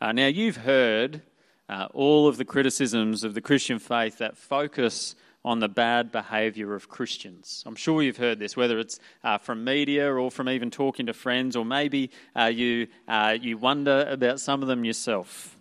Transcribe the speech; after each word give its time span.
Uh, 0.00 0.12
now, 0.12 0.28
you've 0.28 0.58
heard 0.58 1.22
uh, 1.68 1.88
all 1.92 2.28
of 2.28 2.36
the 2.36 2.44
criticisms 2.44 3.24
of 3.24 3.34
the 3.34 3.40
Christian 3.40 3.80
faith 3.80 4.18
that 4.18 4.36
focus 4.36 5.16
on 5.44 5.58
the 5.58 5.68
bad 5.68 6.12
behaviour 6.12 6.74
of 6.74 6.88
Christians. 6.88 7.64
I'm 7.66 7.74
sure 7.74 8.00
you've 8.00 8.16
heard 8.16 8.38
this, 8.38 8.56
whether 8.56 8.78
it's 8.78 9.00
uh, 9.24 9.38
from 9.38 9.64
media 9.64 10.12
or 10.12 10.30
from 10.30 10.48
even 10.48 10.70
talking 10.70 11.06
to 11.06 11.12
friends, 11.12 11.56
or 11.56 11.64
maybe 11.64 12.10
uh, 12.36 12.44
you, 12.44 12.86
uh, 13.08 13.36
you 13.40 13.58
wonder 13.58 14.06
about 14.08 14.38
some 14.38 14.62
of 14.62 14.68
them 14.68 14.84
yourself. 14.84 15.56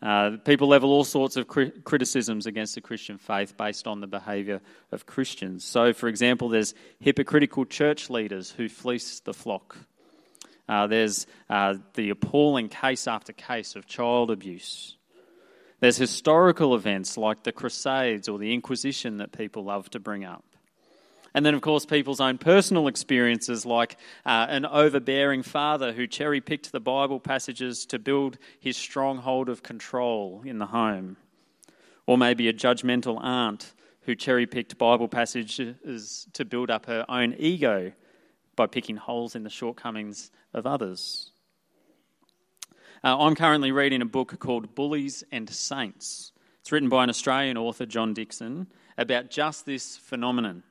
Uh, 0.00 0.36
people 0.44 0.68
level 0.68 0.92
all 0.92 1.04
sorts 1.04 1.36
of 1.36 1.48
cri- 1.48 1.72
criticisms 1.82 2.46
against 2.46 2.76
the 2.76 2.80
Christian 2.80 3.18
faith 3.18 3.56
based 3.56 3.88
on 3.88 4.00
the 4.00 4.06
behaviour 4.06 4.60
of 4.92 5.06
Christians. 5.06 5.64
So, 5.64 5.92
for 5.92 6.08
example, 6.08 6.48
there's 6.48 6.72
hypocritical 7.00 7.64
church 7.64 8.10
leaders 8.10 8.50
who 8.50 8.68
fleece 8.68 9.20
the 9.20 9.34
flock. 9.34 9.76
Uh, 10.70 10.86
there's 10.86 11.26
uh, 11.48 11.74
the 11.94 12.10
appalling 12.10 12.68
case 12.68 13.08
after 13.08 13.32
case 13.32 13.74
of 13.74 13.88
child 13.88 14.30
abuse. 14.30 14.96
There's 15.80 15.96
historical 15.96 16.76
events 16.76 17.16
like 17.16 17.42
the 17.42 17.50
Crusades 17.50 18.28
or 18.28 18.38
the 18.38 18.54
Inquisition 18.54 19.16
that 19.16 19.32
people 19.32 19.64
love 19.64 19.90
to 19.90 19.98
bring 19.98 20.24
up. 20.24 20.44
And 21.34 21.44
then, 21.44 21.54
of 21.54 21.60
course, 21.60 21.86
people's 21.86 22.20
own 22.20 22.38
personal 22.38 22.86
experiences, 22.86 23.66
like 23.66 23.96
uh, 24.24 24.46
an 24.48 24.64
overbearing 24.64 25.42
father 25.42 25.92
who 25.92 26.06
cherry 26.06 26.40
picked 26.40 26.70
the 26.70 26.78
Bible 26.78 27.18
passages 27.18 27.84
to 27.86 27.98
build 27.98 28.38
his 28.60 28.76
stronghold 28.76 29.48
of 29.48 29.64
control 29.64 30.42
in 30.44 30.58
the 30.58 30.66
home. 30.66 31.16
Or 32.06 32.16
maybe 32.16 32.48
a 32.48 32.52
judgmental 32.52 33.20
aunt 33.20 33.72
who 34.02 34.14
cherry 34.14 34.46
picked 34.46 34.78
Bible 34.78 35.08
passages 35.08 36.28
to 36.32 36.44
build 36.44 36.70
up 36.70 36.86
her 36.86 37.04
own 37.08 37.34
ego 37.38 37.90
by 38.60 38.66
picking 38.66 38.96
holes 38.96 39.34
in 39.34 39.42
the 39.42 39.48
shortcomings 39.48 40.30
of 40.52 40.66
others. 40.66 41.32
Uh, 43.02 43.18
I'm 43.18 43.34
currently 43.34 43.72
reading 43.72 44.02
a 44.02 44.04
book 44.04 44.38
called 44.38 44.74
Bullies 44.74 45.24
and 45.32 45.48
Saints. 45.48 46.32
It's 46.60 46.70
written 46.70 46.90
by 46.90 47.04
an 47.04 47.08
Australian 47.08 47.56
author, 47.56 47.86
John 47.86 48.12
Dickson, 48.12 48.66
about 48.98 49.30
just 49.30 49.64
this 49.64 49.96
phenomenon. 49.96 50.62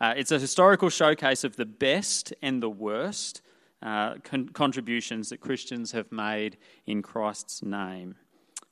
Uh, 0.00 0.14
it's 0.16 0.30
a 0.30 0.38
historical 0.38 0.90
showcase 0.90 1.42
of 1.42 1.56
the 1.56 1.66
best 1.66 2.32
and 2.40 2.62
the 2.62 2.70
worst 2.70 3.42
uh, 3.82 4.18
con- 4.22 4.50
contributions 4.50 5.30
that 5.30 5.40
Christians 5.40 5.90
have 5.90 6.12
made 6.12 6.56
in 6.86 7.02
Christ's 7.02 7.64
name. 7.64 8.14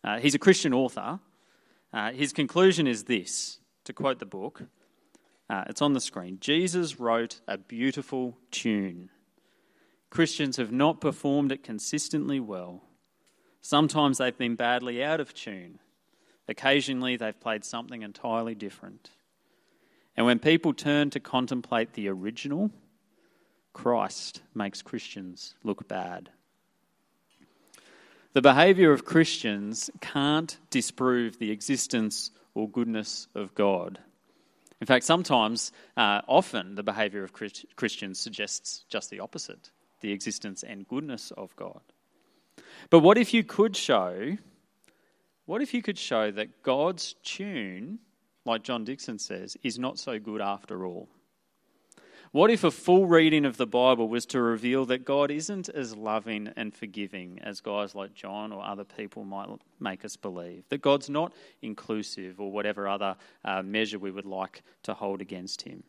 Uh, 0.04 0.20
he's 0.20 0.36
a 0.36 0.38
Christian 0.38 0.72
author. 0.72 1.18
Uh, 1.92 2.12
his 2.12 2.32
conclusion 2.32 2.86
is 2.86 3.02
this 3.02 3.58
to 3.82 3.92
quote 3.92 4.20
the 4.20 4.24
book, 4.24 4.62
uh, 5.50 5.64
it's 5.68 5.82
on 5.82 5.92
the 5.92 6.00
screen 6.00 6.38
Jesus 6.40 7.00
wrote 7.00 7.40
a 7.48 7.58
beautiful 7.58 8.38
tune. 8.50 9.10
Christians 10.08 10.56
have 10.56 10.72
not 10.72 11.00
performed 11.00 11.52
it 11.52 11.62
consistently 11.62 12.40
well. 12.40 12.82
Sometimes 13.60 14.18
they've 14.18 14.36
been 14.36 14.54
badly 14.54 15.04
out 15.04 15.20
of 15.20 15.34
tune. 15.34 15.78
Occasionally, 16.48 17.16
they've 17.16 17.38
played 17.38 17.64
something 17.64 18.02
entirely 18.02 18.54
different. 18.54 19.10
And 20.16 20.26
when 20.26 20.38
people 20.38 20.72
turn 20.72 21.10
to 21.10 21.20
contemplate 21.20 21.92
the 21.92 22.08
original, 22.08 22.70
Christ 23.72 24.42
makes 24.54 24.82
Christians 24.82 25.54
look 25.62 25.86
bad. 25.86 26.30
The 28.32 28.42
behaviour 28.42 28.92
of 28.92 29.04
Christians 29.04 29.90
can't 30.00 30.56
disprove 30.70 31.38
the 31.38 31.50
existence 31.50 32.30
or 32.54 32.68
goodness 32.68 33.28
of 33.34 33.54
God. 33.54 34.00
In 34.80 34.86
fact, 34.86 35.04
sometimes, 35.04 35.72
uh, 35.96 36.22
often, 36.26 36.74
the 36.74 36.82
behaviour 36.82 37.22
of 37.22 37.32
Christians 37.32 38.18
suggests 38.18 38.84
just 38.88 39.10
the 39.10 39.20
opposite 39.20 39.70
the 40.00 40.12
existence 40.12 40.62
and 40.62 40.88
goodness 40.88 41.30
of 41.36 41.54
God. 41.56 41.82
But 42.88 43.00
what 43.00 43.18
if 43.18 43.34
you 43.34 43.44
could 43.44 43.76
show, 43.76 44.36
what 45.44 45.60
if 45.60 45.74
you 45.74 45.82
could 45.82 45.98
show 45.98 46.30
that 46.30 46.62
God's 46.62 47.16
tune 47.22 47.98
like 48.46 48.62
John 48.62 48.84
Dickson 48.84 49.18
says, 49.18 49.58
is 49.62 49.78
not 49.78 49.98
so 49.98 50.18
good 50.18 50.40
after 50.40 50.86
all? 50.86 51.08
What 52.32 52.50
if 52.52 52.62
a 52.62 52.70
full 52.70 53.06
reading 53.06 53.44
of 53.44 53.56
the 53.56 53.66
Bible 53.66 54.08
was 54.08 54.24
to 54.26 54.40
reveal 54.40 54.86
that 54.86 55.04
God 55.04 55.32
isn't 55.32 55.68
as 55.68 55.96
loving 55.96 56.52
and 56.54 56.72
forgiving 56.72 57.40
as 57.42 57.60
guys 57.60 57.96
like 57.96 58.14
John 58.14 58.52
or 58.52 58.64
other 58.64 58.84
people 58.84 59.24
might 59.24 59.48
make 59.80 60.04
us 60.04 60.14
believe? 60.14 60.62
That 60.68 60.80
God's 60.80 61.10
not 61.10 61.32
inclusive 61.60 62.40
or 62.40 62.52
whatever 62.52 62.86
other 62.86 63.16
uh, 63.44 63.62
measure 63.62 63.98
we 63.98 64.12
would 64.12 64.26
like 64.26 64.62
to 64.84 64.94
hold 64.94 65.20
against 65.20 65.62
him? 65.62 65.82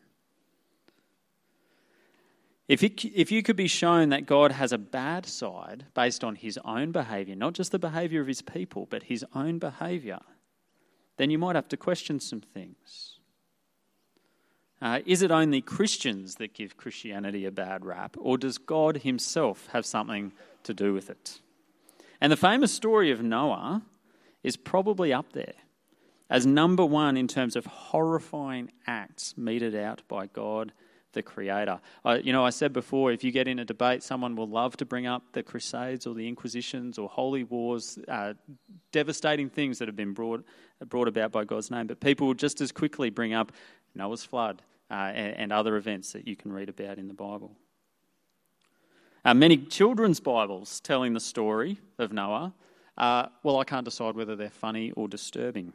If, 2.66 2.82
it, 2.82 3.04
if 3.04 3.30
you 3.30 3.44
could 3.44 3.56
be 3.56 3.68
shown 3.68 4.08
that 4.08 4.26
God 4.26 4.50
has 4.50 4.72
a 4.72 4.78
bad 4.78 5.26
side 5.26 5.84
based 5.94 6.24
on 6.24 6.34
his 6.34 6.58
own 6.64 6.90
behaviour, 6.90 7.36
not 7.36 7.52
just 7.52 7.70
the 7.70 7.78
behaviour 7.78 8.20
of 8.20 8.26
his 8.26 8.42
people, 8.42 8.86
but 8.90 9.04
his 9.04 9.24
own 9.32 9.60
behaviour, 9.60 10.20
then 11.18 11.30
you 11.30 11.38
might 11.38 11.54
have 11.54 11.68
to 11.68 11.76
question 11.76 12.18
some 12.18 12.40
things. 12.40 13.20
Uh, 14.82 14.98
is 15.06 15.22
it 15.22 15.30
only 15.30 15.60
Christians 15.60 16.34
that 16.36 16.54
give 16.54 16.76
Christianity 16.76 17.44
a 17.44 17.52
bad 17.52 17.86
rap, 17.86 18.16
or 18.18 18.36
does 18.36 18.58
God 18.58 18.98
himself 18.98 19.68
have 19.72 19.86
something 19.86 20.32
to 20.64 20.74
do 20.74 20.92
with 20.92 21.08
it? 21.08 21.40
And 22.20 22.32
the 22.32 22.36
famous 22.36 22.72
story 22.72 23.12
of 23.12 23.22
Noah 23.22 23.82
is 24.42 24.56
probably 24.56 25.12
up 25.12 25.34
there 25.34 25.54
as 26.28 26.46
number 26.46 26.84
one 26.84 27.16
in 27.16 27.28
terms 27.28 27.54
of 27.54 27.64
horrifying 27.66 28.72
acts 28.84 29.34
meted 29.36 29.76
out 29.76 30.02
by 30.08 30.26
God 30.26 30.72
the 31.12 31.22
Creator. 31.22 31.78
You 32.22 32.32
know, 32.32 32.44
I 32.44 32.50
said 32.50 32.72
before, 32.72 33.12
if 33.12 33.22
you 33.22 33.30
get 33.30 33.46
in 33.46 33.60
a 33.60 33.64
debate, 33.64 34.02
someone 34.02 34.34
will 34.34 34.48
love 34.48 34.76
to 34.78 34.84
bring 34.84 35.06
up 35.06 35.22
the 35.32 35.44
Crusades 35.44 36.06
or 36.08 36.14
the 36.14 36.26
Inquisitions 36.26 36.98
or 36.98 37.08
holy 37.08 37.44
wars, 37.44 37.98
uh, 38.08 38.32
devastating 38.90 39.48
things 39.48 39.78
that 39.78 39.86
have 39.86 39.96
been 39.96 40.14
brought, 40.14 40.44
brought 40.88 41.06
about 41.06 41.30
by 41.30 41.44
God's 41.44 41.70
name. 41.70 41.86
But 41.86 42.00
people 42.00 42.26
will 42.26 42.34
just 42.34 42.60
as 42.60 42.72
quickly 42.72 43.10
bring 43.10 43.32
up 43.32 43.52
Noah's 43.94 44.24
flood 44.24 44.62
uh, 44.92 45.10
and, 45.14 45.36
and, 45.38 45.52
other 45.52 45.76
events 45.76 46.12
that 46.12 46.28
you 46.28 46.36
can 46.36 46.52
read 46.52 46.68
about 46.68 46.98
in 46.98 47.08
the 47.08 47.14
Bible. 47.14 47.56
Uh, 49.24 49.32
many 49.32 49.56
children's 49.56 50.20
Bibles 50.20 50.80
telling 50.80 51.14
the 51.14 51.20
story 51.20 51.78
of 51.98 52.12
Noah, 52.12 52.52
uh, 52.98 53.26
well, 53.42 53.58
I 53.58 53.64
can't 53.64 53.86
decide 53.86 54.16
whether 54.16 54.36
they're 54.36 54.50
funny 54.50 54.90
or 54.92 55.08
disturbing. 55.08 55.72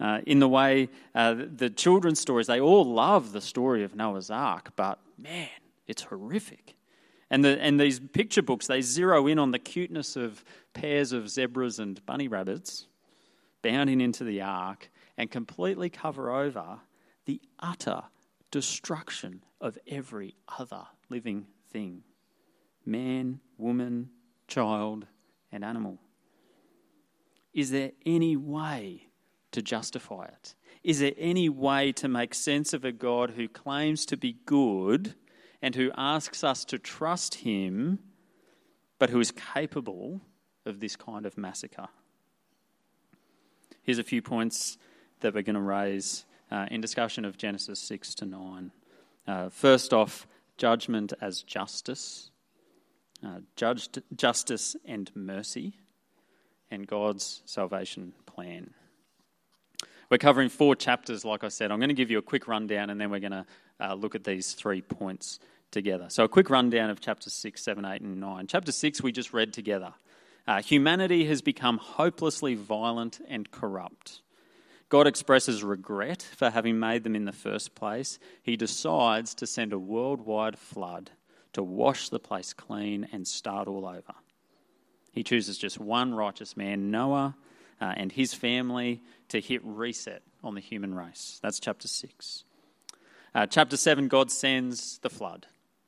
Uh, 0.00 0.20
in 0.26 0.38
the 0.38 0.48
way 0.48 0.88
uh, 1.14 1.34
the 1.56 1.68
children's 1.68 2.20
stories, 2.20 2.46
they 2.46 2.58
all 2.58 2.84
love 2.84 3.32
the 3.32 3.40
story 3.42 3.84
of 3.84 3.94
Noah's 3.94 4.30
Ark, 4.30 4.72
but 4.76 4.98
man, 5.18 5.48
it's 5.86 6.02
horrific. 6.02 6.74
And, 7.30 7.44
the, 7.44 7.60
and 7.60 7.78
these 7.78 8.00
picture 8.00 8.42
books, 8.42 8.66
they 8.66 8.80
zero 8.80 9.26
in 9.26 9.38
on 9.38 9.50
the 9.50 9.58
cuteness 9.58 10.16
of 10.16 10.42
pairs 10.72 11.12
of 11.12 11.28
zebras 11.28 11.78
and 11.78 12.04
bunny 12.06 12.28
rabbits 12.28 12.86
bounding 13.62 14.00
into 14.00 14.24
the 14.24 14.40
ark 14.40 14.90
and 15.18 15.30
completely 15.30 15.90
cover 15.90 16.30
over 16.30 16.78
the 17.26 17.40
utter 17.60 18.02
destruction 18.52 19.42
of 19.60 19.76
every 19.88 20.36
other 20.56 20.84
living 21.08 21.46
thing 21.72 22.04
man, 22.84 23.40
woman, 23.58 24.10
child, 24.46 25.06
and 25.50 25.64
animal. 25.64 25.98
Is 27.54 27.70
there 27.70 27.92
any 28.04 28.36
way 28.36 29.08
to 29.52 29.62
justify 29.62 30.24
it? 30.24 30.54
Is 30.82 30.98
there 30.98 31.12
any 31.16 31.48
way 31.48 31.92
to 31.92 32.08
make 32.08 32.34
sense 32.34 32.72
of 32.72 32.84
a 32.84 32.92
God 32.92 33.30
who 33.30 33.48
claims 33.48 34.04
to 34.06 34.16
be 34.16 34.36
good 34.46 35.14
and 35.60 35.76
who 35.76 35.92
asks 35.96 36.42
us 36.42 36.64
to 36.66 36.78
trust 36.78 37.36
him, 37.36 38.00
but 38.98 39.10
who 39.10 39.20
is 39.20 39.30
capable 39.30 40.20
of 40.66 40.80
this 40.80 40.96
kind 40.96 41.24
of 41.24 41.38
massacre? 41.38 41.88
Here's 43.82 43.98
a 43.98 44.04
few 44.04 44.22
points 44.22 44.76
that 45.20 45.34
we're 45.34 45.42
going 45.42 45.54
to 45.54 45.60
raise 45.60 46.24
uh, 46.52 46.66
in 46.70 46.80
discussion 46.80 47.24
of 47.24 47.38
Genesis 47.38 47.80
6 47.80 48.14
to 48.16 48.26
9. 48.26 48.70
Uh, 49.26 49.48
first 49.48 49.94
off, 49.94 50.26
judgment 50.58 51.14
as 51.20 51.42
justice, 51.42 52.30
uh, 53.26 53.38
judged, 53.56 54.02
justice 54.14 54.76
and 54.84 55.10
mercy, 55.14 55.78
and 56.70 56.86
God's 56.86 57.42
salvation 57.46 58.12
plan. 58.26 58.74
We're 60.10 60.18
covering 60.18 60.50
four 60.50 60.76
chapters, 60.76 61.24
like 61.24 61.42
I 61.42 61.48
said. 61.48 61.72
I'm 61.72 61.78
going 61.78 61.88
to 61.88 61.94
give 61.94 62.10
you 62.10 62.18
a 62.18 62.22
quick 62.22 62.46
rundown 62.46 62.90
and 62.90 63.00
then 63.00 63.10
we're 63.10 63.20
going 63.20 63.32
to 63.32 63.46
uh, 63.80 63.94
look 63.94 64.14
at 64.14 64.24
these 64.24 64.52
three 64.52 64.82
points 64.82 65.38
together. 65.70 66.06
So, 66.10 66.24
a 66.24 66.28
quick 66.28 66.50
rundown 66.50 66.90
of 66.90 67.00
chapters 67.00 67.32
6, 67.32 67.62
7, 67.62 67.84
8, 67.84 68.02
and 68.02 68.20
9. 68.20 68.46
Chapter 68.46 68.72
6, 68.72 69.02
we 69.02 69.10
just 69.10 69.32
read 69.32 69.54
together. 69.54 69.94
Uh, 70.46 70.60
humanity 70.60 71.24
has 71.26 71.40
become 71.40 71.78
hopelessly 71.78 72.54
violent 72.54 73.20
and 73.26 73.50
corrupt. 73.50 74.20
God 74.92 75.06
expresses 75.06 75.64
regret 75.64 76.20
for 76.20 76.50
having 76.50 76.78
made 76.78 77.02
them 77.02 77.16
in 77.16 77.24
the 77.24 77.32
first 77.32 77.74
place. 77.74 78.18
He 78.42 78.58
decides 78.58 79.34
to 79.36 79.46
send 79.46 79.72
a 79.72 79.78
worldwide 79.78 80.58
flood 80.58 81.12
to 81.54 81.62
wash 81.62 82.10
the 82.10 82.18
place 82.18 82.52
clean 82.52 83.08
and 83.10 83.26
start 83.26 83.68
all 83.68 83.86
over. 83.86 84.12
He 85.10 85.22
chooses 85.22 85.56
just 85.56 85.80
one 85.80 86.14
righteous 86.14 86.58
man, 86.58 86.90
Noah, 86.90 87.34
uh, 87.80 87.94
and 87.96 88.12
his 88.12 88.34
family 88.34 89.00
to 89.28 89.40
hit 89.40 89.62
reset 89.64 90.24
on 90.44 90.54
the 90.54 90.60
human 90.60 90.94
race. 90.94 91.40
That's 91.42 91.58
chapter 91.58 91.88
6. 91.88 92.44
Uh, 93.34 93.46
chapter 93.46 93.78
7, 93.78 94.08
God 94.08 94.30
sends 94.30 94.98
the 94.98 95.08
flood. 95.08 95.46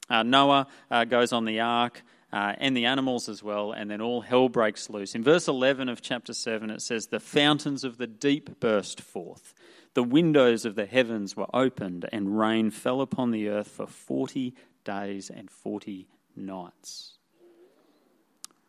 Uh, 0.08 0.22
Noah 0.22 0.66
uh, 0.90 1.04
goes 1.04 1.30
on 1.30 1.44
the 1.44 1.60
ark. 1.60 2.02
Uh, 2.34 2.52
and 2.58 2.76
the 2.76 2.84
animals 2.84 3.28
as 3.28 3.44
well, 3.44 3.70
and 3.70 3.88
then 3.88 4.00
all 4.00 4.20
hell 4.20 4.48
breaks 4.48 4.90
loose. 4.90 5.14
In 5.14 5.22
verse 5.22 5.46
11 5.46 5.88
of 5.88 6.02
chapter 6.02 6.34
7, 6.34 6.68
it 6.68 6.82
says, 6.82 7.06
The 7.06 7.20
fountains 7.20 7.84
of 7.84 7.96
the 7.96 8.08
deep 8.08 8.58
burst 8.58 9.00
forth, 9.00 9.54
the 9.94 10.02
windows 10.02 10.64
of 10.64 10.74
the 10.74 10.84
heavens 10.84 11.36
were 11.36 11.46
opened, 11.54 12.08
and 12.10 12.36
rain 12.36 12.72
fell 12.72 13.00
upon 13.00 13.30
the 13.30 13.48
earth 13.50 13.68
for 13.68 13.86
40 13.86 14.52
days 14.82 15.30
and 15.30 15.48
40 15.48 16.08
nights. 16.34 17.12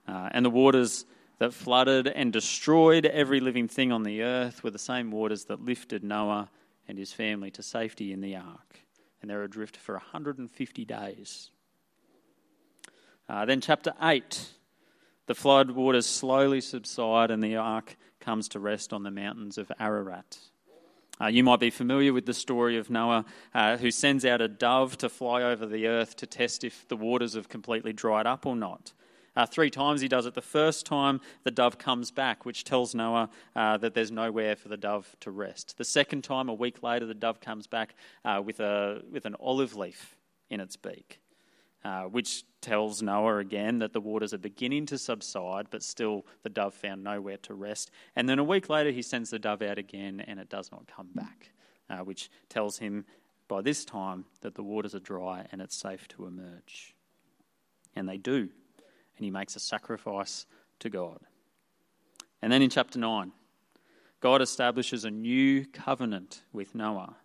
Uh, 0.07 0.29
and 0.29 0.45
the 0.45 0.51
waters 0.51 1.07
that 1.39 1.51
flooded 1.51 2.05
and 2.05 2.31
destroyed 2.31 3.07
every 3.07 3.39
living 3.39 3.67
thing 3.67 3.91
on 3.91 4.03
the 4.03 4.21
earth 4.21 4.63
were 4.63 4.69
the 4.69 4.77
same 4.77 5.09
waters 5.09 5.45
that 5.45 5.65
lifted 5.65 6.03
Noah 6.03 6.51
and 6.87 6.99
his 6.99 7.13
family 7.13 7.49
to 7.49 7.63
safety 7.63 8.13
in 8.13 8.21
the 8.21 8.35
ark. 8.35 8.81
And 9.23 9.31
they 9.31 9.33
were 9.33 9.43
adrift 9.43 9.75
for 9.75 9.95
150 9.95 10.85
days. 10.85 11.49
Uh, 13.27 13.45
then, 13.45 13.61
chapter 13.61 13.93
8 14.01 14.51
the 15.27 15.35
flood 15.35 15.71
waters 15.71 16.05
slowly 16.05 16.61
subside, 16.61 17.31
and 17.31 17.43
the 17.43 17.55
ark 17.55 17.97
comes 18.19 18.47
to 18.49 18.59
rest 18.59 18.93
on 18.93 19.03
the 19.03 19.11
mountains 19.11 19.57
of 19.57 19.71
Ararat. 19.79 20.37
Uh, 21.19 21.27
you 21.27 21.43
might 21.43 21.59
be 21.59 21.69
familiar 21.69 22.13
with 22.13 22.25
the 22.25 22.33
story 22.33 22.77
of 22.77 22.89
Noah, 22.89 23.25
uh, 23.53 23.77
who 23.77 23.89
sends 23.89 24.25
out 24.25 24.41
a 24.41 24.47
dove 24.47 24.97
to 24.97 25.09
fly 25.09 25.41
over 25.41 25.65
the 25.65 25.87
earth 25.87 26.15
to 26.17 26.27
test 26.27 26.63
if 26.63 26.87
the 26.89 26.97
waters 26.97 27.33
have 27.33 27.47
completely 27.47 27.93
dried 27.93 28.27
up 28.27 28.45
or 28.45 28.55
not. 28.55 28.91
Uh, 29.35 29.45
three 29.45 29.69
times 29.69 30.01
he 30.01 30.07
does 30.07 30.25
it. 30.25 30.33
The 30.33 30.41
first 30.41 30.85
time, 30.85 31.21
the 31.43 31.51
dove 31.51 31.77
comes 31.77 32.11
back, 32.11 32.45
which 32.45 32.63
tells 32.63 32.93
Noah 32.93 33.29
uh, 33.55 33.77
that 33.77 33.93
there's 33.93 34.11
nowhere 34.11 34.55
for 34.55 34.69
the 34.69 34.77
dove 34.77 35.15
to 35.21 35.31
rest. 35.31 35.77
The 35.77 35.85
second 35.85 36.23
time, 36.23 36.49
a 36.49 36.53
week 36.53 36.83
later, 36.83 37.05
the 37.05 37.13
dove 37.13 37.39
comes 37.41 37.65
back 37.65 37.95
uh, 38.23 38.41
with, 38.45 38.59
a, 38.59 39.01
with 39.11 39.25
an 39.25 39.35
olive 39.39 39.75
leaf 39.75 40.15
in 40.49 40.59
its 40.59 40.77
beak, 40.77 41.19
uh, 41.83 42.03
which 42.03 42.43
tells 42.65 43.01
Noah 43.01 43.37
again 43.37 43.79
that 43.79 43.93
the 43.93 44.01
waters 44.01 44.33
are 44.33 44.39
beginning 44.39 44.85
to 44.87 44.97
subside, 44.97 45.67
but 45.69 45.83
still 45.83 46.25
the 46.43 46.49
dove 46.49 46.73
found 46.73 47.03
nowhere 47.03 47.37
to 47.37 47.53
rest. 47.53 47.91
And 48.15 48.27
then 48.27 48.39
a 48.39 48.43
week 48.43 48.69
later, 48.69 48.91
he 48.91 49.01
sends 49.01 49.29
the 49.29 49.39
dove 49.39 49.61
out 49.61 49.77
again, 49.77 50.19
and 50.19 50.39
it 50.39 50.49
does 50.49 50.71
not 50.71 50.87
come 50.87 51.09
back, 51.13 51.51
uh, 51.89 51.99
which 51.99 52.29
tells 52.49 52.79
him 52.79 53.05
by 53.47 53.61
this 53.61 53.85
time 53.85 54.25
that 54.41 54.55
the 54.55 54.63
waters 54.63 54.95
are 54.95 54.99
dry 54.99 55.45
and 55.51 55.61
it's 55.61 55.75
safe 55.75 56.07
to 56.09 56.25
emerge. 56.25 56.95
And 57.95 58.09
they 58.09 58.17
do 58.17 58.49
and 59.17 59.23
he 59.23 59.31
makes 59.31 59.55
a 59.55 59.59
sacrifice 59.59 60.45
to 60.79 60.89
God. 60.89 61.19
And 62.41 62.51
then 62.51 62.61
in 62.61 62.69
chapter 62.69 62.99
9, 62.99 63.31
God 64.19 64.41
establishes 64.41 65.05
a 65.05 65.11
new 65.11 65.65
covenant 65.65 66.43
with 66.51 66.75
Noah. 66.75 67.15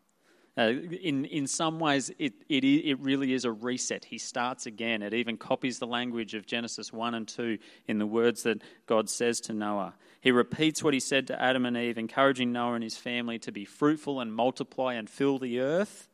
Uh, 0.61 0.75
in, 1.03 1.25
in 1.25 1.47
some 1.47 1.81
ways, 1.81 2.11
it, 2.19 2.35
it, 2.51 2.65
it 2.65 3.01
really 3.01 3.33
is 3.33 3.47
a 3.47 3.51
reset. 3.51 4.05
He 4.05 4.19
starts 4.19 4.67
again. 4.67 5.01
It 5.01 5.15
even 5.15 5.39
copies 5.39 5.79
the 5.79 5.87
language 5.87 6.35
of 6.35 6.45
Genesis 6.45 6.93
1 6.93 7.15
and 7.15 7.27
2 7.27 7.57
in 7.89 7.99
the 7.99 8.07
words 8.07 8.43
that 8.43 8.61
God 8.87 9.09
says 9.09 9.41
to 9.43 9.55
Noah. 9.55 9.95
He 10.21 10.31
repeats 10.31 10.83
what 10.83 10.93
he 10.93 11.01
said 11.01 11.27
to 11.29 11.43
Adam 11.43 11.65
and 11.65 11.79
Eve, 11.79 11.97
encouraging 11.97 12.53
Noah 12.53 12.75
and 12.75 12.85
his 12.85 12.99
family 12.99 13.39
to 13.39 13.51
be 13.51 13.65
fruitful 13.65 14.21
and 14.21 14.35
multiply 14.35 14.93
and 14.93 15.09
fill 15.09 15.39
the 15.39 15.61
earth. 15.61 16.11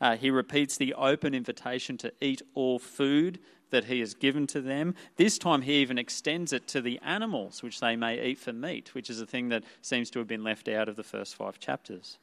Uh, 0.00 0.16
he 0.16 0.28
repeats 0.28 0.76
the 0.76 0.94
open 0.94 1.32
invitation 1.32 1.96
to 1.98 2.12
eat 2.20 2.42
all 2.54 2.80
food 2.80 3.38
that 3.70 3.84
he 3.84 4.00
has 4.00 4.14
given 4.14 4.48
to 4.48 4.60
them. 4.60 4.96
This 5.18 5.38
time 5.38 5.62
he 5.62 5.74
even 5.74 5.98
extends 5.98 6.52
it 6.52 6.66
to 6.68 6.80
the 6.80 6.98
animals, 7.04 7.62
which 7.62 7.78
they 7.78 7.94
may 7.94 8.20
eat 8.26 8.40
for 8.40 8.52
meat, 8.52 8.92
which 8.92 9.08
is 9.08 9.20
a 9.20 9.26
thing 9.26 9.50
that 9.50 9.62
seems 9.82 10.10
to 10.10 10.18
have 10.18 10.26
been 10.26 10.42
left 10.42 10.66
out 10.66 10.88
of 10.88 10.96
the 10.96 11.04
first 11.04 11.36
five 11.36 11.60
chapters. 11.60 12.18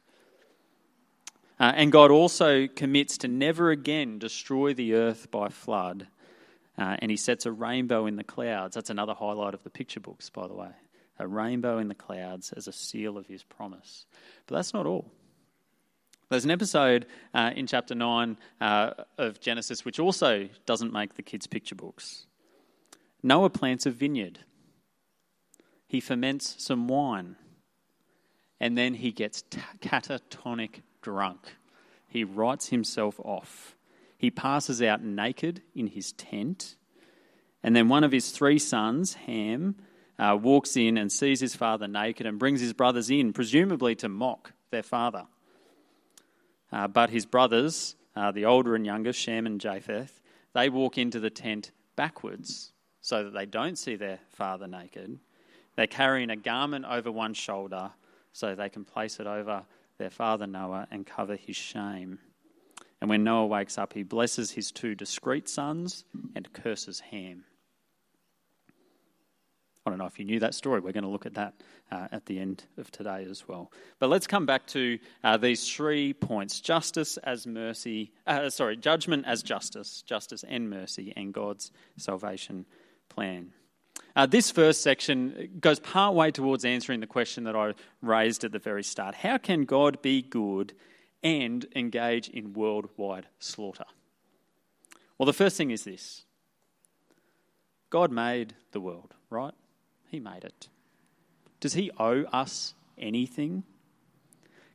Uh, 1.62 1.70
and 1.76 1.92
God 1.92 2.10
also 2.10 2.66
commits 2.66 3.18
to 3.18 3.28
never 3.28 3.70
again 3.70 4.18
destroy 4.18 4.74
the 4.74 4.94
earth 4.94 5.30
by 5.30 5.48
flood. 5.48 6.08
Uh, 6.76 6.96
and 6.98 7.08
he 7.08 7.16
sets 7.16 7.46
a 7.46 7.52
rainbow 7.52 8.06
in 8.06 8.16
the 8.16 8.24
clouds. 8.24 8.74
That's 8.74 8.90
another 8.90 9.14
highlight 9.14 9.54
of 9.54 9.62
the 9.62 9.70
picture 9.70 10.00
books, 10.00 10.28
by 10.28 10.48
the 10.48 10.54
way. 10.54 10.70
A 11.20 11.28
rainbow 11.28 11.78
in 11.78 11.86
the 11.86 11.94
clouds 11.94 12.52
as 12.56 12.66
a 12.66 12.72
seal 12.72 13.16
of 13.16 13.26
his 13.28 13.44
promise. 13.44 14.06
But 14.48 14.56
that's 14.56 14.74
not 14.74 14.86
all. 14.86 15.12
There's 16.30 16.44
an 16.44 16.50
episode 16.50 17.06
uh, 17.32 17.52
in 17.54 17.68
chapter 17.68 17.94
9 17.94 18.38
uh, 18.60 18.90
of 19.16 19.38
Genesis 19.38 19.84
which 19.84 20.00
also 20.00 20.48
doesn't 20.66 20.92
make 20.92 21.14
the 21.14 21.22
kids' 21.22 21.46
picture 21.46 21.76
books. 21.76 22.26
Noah 23.22 23.50
plants 23.50 23.86
a 23.86 23.92
vineyard, 23.92 24.40
he 25.86 26.00
ferments 26.00 26.56
some 26.58 26.88
wine, 26.88 27.36
and 28.58 28.76
then 28.76 28.94
he 28.94 29.12
gets 29.12 29.42
t- 29.42 29.60
catatonic 29.80 30.80
drunk. 31.02 31.56
He 32.08 32.24
writes 32.24 32.68
himself 32.68 33.20
off. 33.20 33.76
He 34.16 34.30
passes 34.30 34.80
out 34.80 35.02
naked 35.02 35.62
in 35.74 35.88
his 35.88 36.12
tent, 36.12 36.76
and 37.62 37.76
then 37.76 37.88
one 37.88 38.04
of 38.04 38.12
his 38.12 38.30
three 38.30 38.58
sons, 38.58 39.14
Ham, 39.14 39.76
uh, 40.18 40.36
walks 40.40 40.76
in 40.76 40.96
and 40.96 41.10
sees 41.10 41.40
his 41.40 41.56
father 41.56 41.88
naked 41.88 42.26
and 42.26 42.38
brings 42.38 42.60
his 42.60 42.72
brothers 42.72 43.10
in, 43.10 43.32
presumably 43.32 43.94
to 43.96 44.08
mock 44.08 44.52
their 44.70 44.82
father. 44.82 45.26
Uh, 46.70 46.88
but 46.88 47.10
his 47.10 47.26
brothers, 47.26 47.96
uh, 48.14 48.30
the 48.30 48.44
older 48.44 48.74
and 48.74 48.86
younger, 48.86 49.12
Shem 49.12 49.46
and 49.46 49.60
Japheth, 49.60 50.20
they 50.54 50.68
walk 50.68 50.98
into 50.98 51.20
the 51.20 51.30
tent 51.30 51.70
backwards 51.96 52.72
so 53.00 53.24
that 53.24 53.34
they 53.34 53.46
don't 53.46 53.76
see 53.76 53.96
their 53.96 54.20
father 54.30 54.66
naked. 54.66 55.18
They're 55.76 55.86
carrying 55.86 56.30
a 56.30 56.36
garment 56.36 56.84
over 56.84 57.10
one 57.10 57.34
shoulder 57.34 57.90
so 58.32 58.54
they 58.54 58.68
can 58.68 58.84
place 58.84 59.18
it 59.20 59.26
over 59.26 59.64
their 59.98 60.10
father 60.10 60.46
Noah 60.46 60.88
and 60.90 61.06
cover 61.06 61.36
his 61.36 61.56
shame. 61.56 62.18
And 63.00 63.10
when 63.10 63.24
Noah 63.24 63.46
wakes 63.46 63.78
up, 63.78 63.92
he 63.92 64.02
blesses 64.02 64.52
his 64.52 64.70
two 64.70 64.94
discreet 64.94 65.48
sons 65.48 66.04
and 66.34 66.52
curses 66.52 67.00
Ham. 67.00 67.44
I 69.84 69.90
don't 69.90 69.98
know 69.98 70.06
if 70.06 70.18
you 70.18 70.24
knew 70.24 70.38
that 70.38 70.54
story. 70.54 70.80
We're 70.80 70.92
going 70.92 71.02
to 71.02 71.10
look 71.10 71.26
at 71.26 71.34
that 71.34 71.54
uh, 71.90 72.06
at 72.12 72.26
the 72.26 72.38
end 72.38 72.64
of 72.78 72.92
today 72.92 73.26
as 73.28 73.48
well. 73.48 73.72
But 73.98 74.10
let's 74.10 74.28
come 74.28 74.46
back 74.46 74.66
to 74.68 74.98
uh, 75.24 75.36
these 75.36 75.68
three 75.68 76.12
points 76.12 76.60
justice 76.60 77.16
as 77.16 77.46
mercy, 77.48 78.12
uh, 78.26 78.48
sorry, 78.50 78.76
judgment 78.76 79.24
as 79.26 79.42
justice, 79.42 80.02
justice 80.02 80.44
and 80.48 80.70
mercy, 80.70 81.12
and 81.16 81.34
God's 81.34 81.72
salvation 81.96 82.66
plan. 83.08 83.52
Uh, 84.14 84.26
this 84.26 84.50
first 84.50 84.82
section 84.82 85.58
goes 85.60 85.80
part 85.80 86.14
way 86.14 86.30
towards 86.30 86.64
answering 86.64 87.00
the 87.00 87.06
question 87.06 87.44
that 87.44 87.56
I 87.56 87.72
raised 88.02 88.44
at 88.44 88.52
the 88.52 88.58
very 88.58 88.82
start 88.82 89.14
How 89.16 89.38
can 89.38 89.64
God 89.64 90.02
be 90.02 90.22
good 90.22 90.74
and 91.22 91.66
engage 91.74 92.28
in 92.28 92.52
worldwide 92.52 93.26
slaughter? 93.38 93.84
Well, 95.18 95.26
the 95.26 95.32
first 95.32 95.56
thing 95.56 95.70
is 95.70 95.84
this 95.84 96.24
God 97.90 98.10
made 98.10 98.54
the 98.72 98.80
world, 98.80 99.14
right? 99.30 99.54
He 100.10 100.20
made 100.20 100.44
it. 100.44 100.68
Does 101.60 101.74
he 101.74 101.90
owe 101.98 102.24
us 102.32 102.74
anything? 102.98 103.64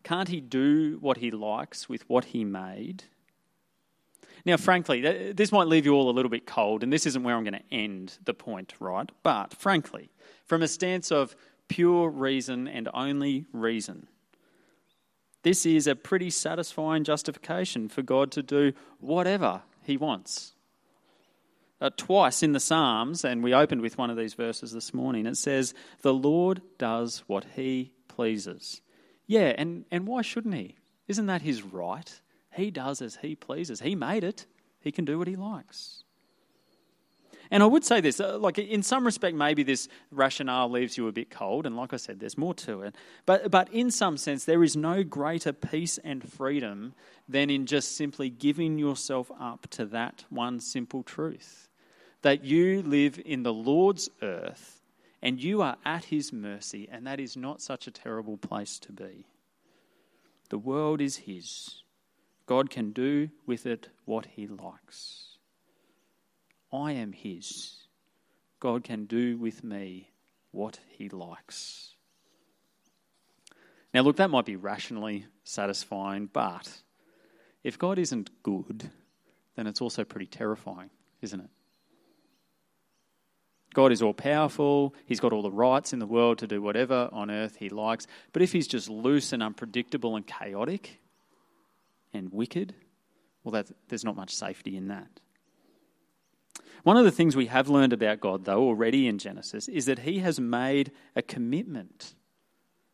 Can't 0.03 0.29
he 0.29 0.39
do 0.39 0.97
what 1.01 1.17
he 1.17 1.31
likes 1.31 1.89
with 1.89 2.09
what 2.09 2.25
he 2.25 2.45
made? 2.45 3.03
Now, 4.47 4.57
frankly, 4.57 5.33
this 5.33 5.51
might 5.51 5.67
leave 5.67 5.85
you 5.85 5.93
all 5.93 6.09
a 6.09 6.11
little 6.11 6.31
bit 6.31 6.47
cold, 6.47 6.81
and 6.81 6.91
this 6.91 7.05
isn't 7.05 7.21
where 7.21 7.35
I'm 7.35 7.43
going 7.43 7.53
to 7.53 7.73
end 7.73 8.17
the 8.23 8.33
point, 8.33 8.73
right? 8.79 9.09
But 9.21 9.53
frankly, 9.53 10.09
from 10.45 10.63
a 10.63 10.67
stance 10.67 11.11
of 11.11 11.35
pure 11.67 12.09
reason 12.09 12.67
and 12.67 12.89
only 12.93 13.45
reason, 13.51 14.07
this 15.43 15.65
is 15.65 15.85
a 15.85 15.95
pretty 15.95 16.29
satisfying 16.29 17.03
justification 17.03 17.89
for 17.89 18.01
God 18.01 18.31
to 18.31 18.41
do 18.41 18.73
whatever 18.99 19.63
he 19.83 19.97
wants 19.97 20.53
uh, 21.79 21.89
twice 21.95 22.41
in 22.41 22.53
the 22.53 22.59
Psalms, 22.59 23.23
and 23.23 23.43
we 23.43 23.53
opened 23.53 23.81
with 23.81 23.97
one 23.97 24.09
of 24.09 24.17
these 24.17 24.33
verses 24.33 24.71
this 24.71 24.93
morning, 24.93 25.25
it 25.25 25.37
says, 25.37 25.73
The 26.01 26.13
Lord 26.13 26.61
does 26.77 27.23
what 27.27 27.45
he 27.55 27.93
pleases. 28.07 28.81
Yeah, 29.27 29.53
and, 29.57 29.85
and 29.91 30.07
why 30.07 30.21
shouldn't 30.21 30.55
he? 30.55 30.75
Isn't 31.07 31.27
that 31.27 31.41
his 31.41 31.61
right? 31.61 32.19
He 32.57 32.71
does 32.71 33.01
as 33.01 33.17
he 33.17 33.35
pleases. 33.35 33.79
He 33.79 33.95
made 33.95 34.23
it, 34.23 34.45
he 34.81 34.91
can 34.91 35.05
do 35.05 35.17
what 35.17 35.27
he 35.27 35.35
likes. 35.35 36.03
And 37.49 37.63
I 37.63 37.65
would 37.65 37.85
say 37.85 38.01
this, 38.01 38.19
uh, 38.19 38.37
like 38.37 38.57
in 38.57 38.83
some 38.83 39.05
respect, 39.05 39.35
maybe 39.35 39.63
this 39.63 39.87
rationale 40.11 40.69
leaves 40.69 40.97
you 40.97 41.07
a 41.07 41.13
bit 41.13 41.29
cold, 41.29 41.65
and 41.65 41.77
like 41.77 41.93
I 41.93 41.97
said, 41.97 42.19
there's 42.19 42.37
more 42.37 42.53
to 42.55 42.81
it. 42.81 42.95
But, 43.25 43.49
but 43.49 43.71
in 43.71 43.89
some 43.89 44.17
sense, 44.17 44.43
there 44.43 44.63
is 44.63 44.75
no 44.75 45.03
greater 45.03 45.53
peace 45.53 45.97
and 46.03 46.29
freedom 46.29 46.93
than 47.29 47.49
in 47.49 47.65
just 47.65 47.95
simply 47.95 48.29
giving 48.29 48.77
yourself 48.77 49.31
up 49.39 49.67
to 49.71 49.85
that 49.85 50.25
one 50.29 50.59
simple 50.59 51.03
truth 51.03 51.69
that 52.21 52.43
you 52.43 52.81
live 52.81 53.21
in 53.23 53.43
the 53.43 53.53
Lord's 53.53 54.09
earth 54.21 54.81
and 55.21 55.41
you 55.41 55.61
are 55.61 55.77
at 55.85 56.05
his 56.05 56.33
mercy, 56.33 56.87
and 56.91 57.07
that 57.07 57.19
is 57.19 57.37
not 57.37 57.61
such 57.61 57.87
a 57.87 57.91
terrible 57.91 58.37
place 58.37 58.77
to 58.79 58.91
be. 58.91 59.27
The 60.49 60.57
world 60.57 61.01
is 61.01 61.17
his. 61.17 61.83
God 62.47 62.69
can 62.69 62.91
do 62.91 63.29
with 63.45 63.65
it 63.65 63.89
what 64.05 64.25
he 64.25 64.47
likes. 64.47 65.37
I 66.73 66.93
am 66.93 67.11
his. 67.11 67.75
God 68.59 68.83
can 68.83 69.05
do 69.05 69.37
with 69.37 69.63
me 69.63 70.09
what 70.51 70.79
he 70.87 71.09
likes. 71.09 71.93
Now, 73.93 74.01
look, 74.01 74.15
that 74.15 74.29
might 74.29 74.45
be 74.45 74.55
rationally 74.55 75.25
satisfying, 75.43 76.29
but 76.31 76.69
if 77.63 77.77
God 77.77 77.99
isn't 77.99 78.29
good, 78.43 78.89
then 79.55 79.67
it's 79.67 79.81
also 79.81 80.03
pretty 80.03 80.25
terrifying, 80.25 80.89
isn't 81.21 81.39
it? 81.39 81.49
God 83.73 83.91
is 83.91 84.01
all 84.01 84.13
powerful, 84.13 84.95
He's 85.05 85.19
got 85.19 85.33
all 85.33 85.41
the 85.41 85.51
rights 85.51 85.93
in 85.93 85.99
the 85.99 86.07
world 86.07 86.39
to 86.39 86.47
do 86.47 86.61
whatever 86.61 87.09
on 87.11 87.29
earth 87.29 87.57
He 87.57 87.69
likes. 87.69 88.07
But 88.31 88.41
if 88.41 88.53
He's 88.53 88.67
just 88.67 88.89
loose 88.89 89.33
and 89.33 89.43
unpredictable 89.43 90.15
and 90.15 90.25
chaotic 90.25 90.99
and 92.13 92.31
wicked, 92.31 92.73
well, 93.43 93.51
that, 93.51 93.71
there's 93.87 94.03
not 94.03 94.15
much 94.15 94.33
safety 94.33 94.75
in 94.75 94.87
that. 94.87 95.19
One 96.83 96.97
of 96.97 97.05
the 97.05 97.11
things 97.11 97.35
we 97.35 97.47
have 97.47 97.69
learned 97.69 97.93
about 97.93 98.19
God, 98.19 98.45
though, 98.45 98.63
already 98.63 99.07
in 99.07 99.17
Genesis, 99.17 99.67
is 99.67 99.85
that 99.85 99.99
He 99.99 100.19
has 100.19 100.39
made 100.39 100.91
a 101.15 101.21
commitment 101.21 102.13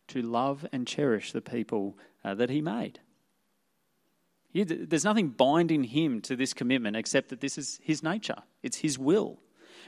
to 0.08 0.22
love 0.22 0.66
and 0.72 0.88
cherish 0.88 1.32
the 1.32 1.42
people 1.42 1.98
uh, 2.24 2.34
that 2.36 2.50
He 2.50 2.62
made. 2.62 3.00
He, 4.52 4.64
there's 4.64 5.06
nothing 5.06 5.30
binding 5.30 5.84
Him 5.84 6.22
to 6.22 6.36
this 6.36 6.54
commitment 6.54 6.96
except 6.96 7.30
that 7.30 7.42
this 7.42 7.58
is 7.58 7.80
His 7.84 8.04
nature, 8.04 8.44
it's 8.62 8.78
His 8.78 8.98
will. 8.98 9.40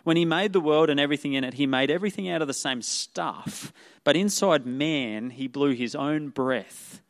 When 0.03 0.17
he 0.17 0.25
made 0.25 0.53
the 0.53 0.61
world 0.61 0.91
and 0.91 0.99
everything 0.99 1.33
in 1.33 1.43
it, 1.43 1.55
he 1.55 1.65
made 1.65 1.89
everything 1.89 2.29
out 2.29 2.41
of 2.41 2.47
the 2.47 2.53
same 2.53 2.83
stuff. 2.83 3.73
But 4.03 4.15
inside 4.15 4.65
man, 4.65 5.31
he 5.31 5.47
blew 5.47 5.73
his 5.73 5.95
own 5.95 6.29
breath. 6.29 7.01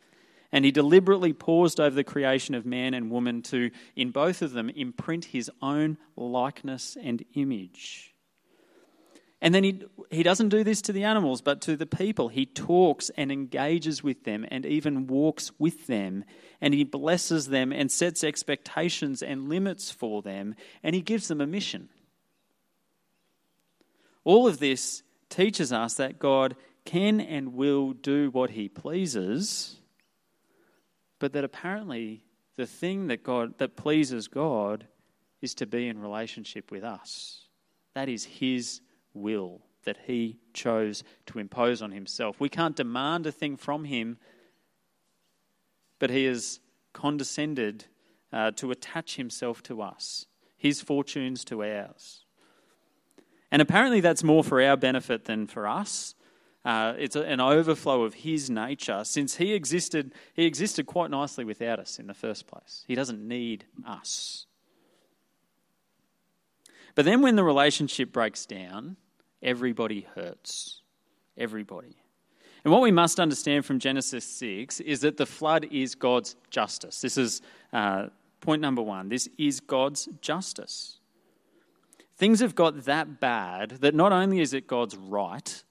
And 0.55 0.63
he 0.63 0.71
deliberately 0.71 1.33
paused 1.33 1.81
over 1.81 1.93
the 1.93 2.05
creation 2.05 2.55
of 2.55 2.65
man 2.65 2.93
and 2.93 3.11
woman 3.11 3.41
to, 3.41 3.71
in 3.93 4.11
both 4.11 4.41
of 4.41 4.53
them, 4.53 4.69
imprint 4.69 5.25
his 5.25 5.51
own 5.61 5.97
likeness 6.15 6.95
and 6.95 7.25
image. 7.33 8.15
And 9.41 9.53
then 9.53 9.65
he, 9.65 9.81
he 10.09 10.23
doesn't 10.23 10.47
do 10.47 10.63
this 10.63 10.81
to 10.83 10.93
the 10.93 11.03
animals, 11.03 11.41
but 11.41 11.59
to 11.63 11.75
the 11.75 11.85
people. 11.85 12.29
He 12.29 12.45
talks 12.45 13.11
and 13.17 13.33
engages 13.33 14.01
with 14.01 14.23
them 14.23 14.45
and 14.49 14.65
even 14.65 15.07
walks 15.07 15.51
with 15.59 15.87
them. 15.87 16.23
And 16.61 16.73
he 16.73 16.85
blesses 16.85 17.47
them 17.49 17.73
and 17.73 17.91
sets 17.91 18.23
expectations 18.23 19.21
and 19.21 19.49
limits 19.49 19.91
for 19.91 20.21
them. 20.21 20.55
And 20.81 20.95
he 20.95 21.01
gives 21.01 21.27
them 21.27 21.41
a 21.41 21.47
mission. 21.47 21.89
All 24.23 24.47
of 24.47 24.59
this 24.59 25.03
teaches 25.27 25.73
us 25.73 25.95
that 25.95 26.17
God 26.17 26.55
can 26.85 27.19
and 27.19 27.55
will 27.55 27.91
do 27.91 28.31
what 28.31 28.51
he 28.51 28.69
pleases, 28.69 29.81
but 31.19 31.33
that 31.33 31.43
apparently 31.43 32.23
the 32.57 32.65
thing 32.65 33.07
that 33.07 33.23
God 33.23 33.57
that 33.57 33.75
pleases 33.75 34.27
God 34.27 34.87
is 35.41 35.53
to 35.55 35.65
be 35.65 35.87
in 35.87 35.99
relationship 35.99 36.71
with 36.71 36.83
us. 36.83 37.47
That 37.93 38.09
is 38.09 38.25
his 38.25 38.81
will 39.13 39.61
that 39.85 39.97
he 40.07 40.39
chose 40.53 41.03
to 41.27 41.39
impose 41.39 41.81
on 41.81 41.91
himself. 41.91 42.39
We 42.39 42.49
can't 42.49 42.75
demand 42.75 43.27
a 43.27 43.31
thing 43.31 43.55
from 43.55 43.85
him, 43.85 44.17
but 45.99 46.09
he 46.09 46.25
has 46.25 46.59
condescended 46.91 47.85
uh, 48.33 48.51
to 48.51 48.71
attach 48.71 49.15
himself 49.15 49.61
to 49.63 49.81
us, 49.81 50.25
his 50.57 50.81
fortunes 50.81 51.45
to 51.45 51.63
ours. 51.63 52.25
And 53.51 53.61
apparently, 53.61 54.01
that's 54.01 54.23
more 54.23 54.43
for 54.43 54.61
our 54.61 54.75
benefit 54.75 55.25
than 55.25 55.47
for 55.47 55.67
us. 55.67 56.15
Uh, 56.65 56.95
it's 56.97 57.15
an 57.15 57.39
overflow 57.39 58.03
of 58.03 58.15
his 58.15 58.49
nature. 58.49 59.03
Since 59.03 59.35
he 59.35 59.53
existed 59.53 60.13
he 60.33 60.45
existed 60.45 60.87
quite 60.87 61.11
nicely 61.11 61.45
without 61.45 61.79
us 61.79 61.99
in 61.99 62.07
the 62.07 62.13
first 62.13 62.47
place. 62.47 62.83
He 62.87 62.95
doesn't 62.95 63.25
need 63.25 63.65
us. 63.87 64.47
But 66.95 67.05
then 67.05 67.21
when 67.21 67.35
the 67.35 67.43
relationship 67.43 68.11
breaks 68.11 68.45
down 68.45 68.97
everybody 69.43 70.07
hurts. 70.15 70.81
Everybody. 71.37 71.95
And 72.63 72.73
what 72.73 72.81
we 72.81 72.91
must 72.91 73.19
understand 73.19 73.63
from 73.63 73.77
genesis 73.77 74.25
6 74.25 74.79
is 74.79 75.01
that 75.01 75.17
the 75.17 75.27
flood 75.27 75.67
is 75.71 75.93
god's 75.93 76.35
justice. 76.49 76.99
This 76.99 77.17
is 77.17 77.43
uh, 77.71 78.07
point 78.41 78.61
number 78.61 78.81
one. 78.81 79.09
This 79.09 79.29
is 79.37 79.59
god's 79.59 80.09
justice. 80.19 80.97
Things 82.17 82.39
have 82.39 82.55
got 82.55 82.85
that 82.85 83.19
bad 83.19 83.71
that 83.81 83.93
not 83.93 84.13
only 84.13 84.39
is 84.39 84.53
it 84.53 84.67
God's 84.67 84.95
right 84.95 85.63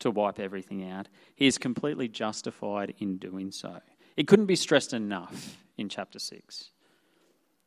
to 0.00 0.10
wipe 0.10 0.38
everything 0.38 0.88
out, 0.88 1.08
He 1.34 1.46
is 1.46 1.58
completely 1.58 2.08
justified 2.08 2.94
in 2.98 3.16
doing 3.16 3.50
so. 3.50 3.80
It 4.16 4.28
couldn't 4.28 4.46
be 4.46 4.56
stressed 4.56 4.92
enough 4.92 5.56
in 5.76 5.88
chapter 5.88 6.18
6. 6.18 6.70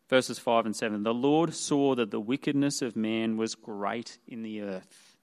Verses 0.09 0.39
5 0.39 0.65
and 0.65 0.75
7 0.75 1.03
The 1.03 1.13
Lord 1.13 1.53
saw 1.53 1.95
that 1.95 2.11
the 2.11 2.19
wickedness 2.19 2.81
of 2.81 2.95
man 2.95 3.37
was 3.37 3.55
great 3.55 4.19
in 4.27 4.41
the 4.41 4.61
earth, 4.61 5.17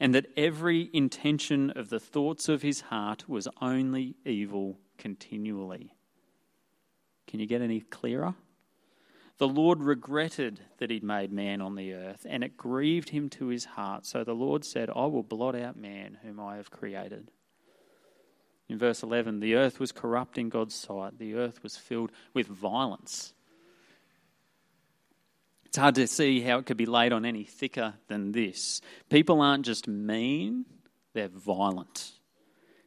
and 0.00 0.14
that 0.14 0.26
every 0.36 0.90
intention 0.92 1.70
of 1.70 1.88
the 1.88 2.00
thoughts 2.00 2.48
of 2.48 2.62
his 2.62 2.82
heart 2.82 3.28
was 3.28 3.46
only 3.60 4.16
evil 4.24 4.78
continually. 4.98 5.94
Can 7.28 7.40
you 7.40 7.46
get 7.46 7.62
any 7.62 7.80
clearer? 7.80 8.34
The 9.42 9.48
Lord 9.48 9.82
regretted 9.82 10.60
that 10.78 10.92
he'd 10.92 11.02
made 11.02 11.32
man 11.32 11.60
on 11.60 11.74
the 11.74 11.94
earth, 11.94 12.24
and 12.30 12.44
it 12.44 12.56
grieved 12.56 13.08
him 13.08 13.28
to 13.30 13.48
his 13.48 13.64
heart. 13.64 14.06
So 14.06 14.22
the 14.22 14.36
Lord 14.36 14.64
said, 14.64 14.88
I 14.88 15.06
will 15.06 15.24
blot 15.24 15.56
out 15.56 15.76
man 15.76 16.18
whom 16.22 16.38
I 16.38 16.58
have 16.58 16.70
created. 16.70 17.28
In 18.68 18.78
verse 18.78 19.02
11, 19.02 19.40
the 19.40 19.56
earth 19.56 19.80
was 19.80 19.90
corrupt 19.90 20.38
in 20.38 20.48
God's 20.48 20.76
sight, 20.76 21.18
the 21.18 21.34
earth 21.34 21.60
was 21.64 21.76
filled 21.76 22.12
with 22.32 22.46
violence. 22.46 23.34
It's 25.64 25.76
hard 25.76 25.96
to 25.96 26.06
see 26.06 26.40
how 26.42 26.58
it 26.58 26.66
could 26.66 26.76
be 26.76 26.86
laid 26.86 27.12
on 27.12 27.24
any 27.24 27.42
thicker 27.42 27.94
than 28.06 28.30
this. 28.30 28.80
People 29.10 29.40
aren't 29.40 29.64
just 29.64 29.88
mean, 29.88 30.66
they're 31.14 31.26
violent. 31.26 32.12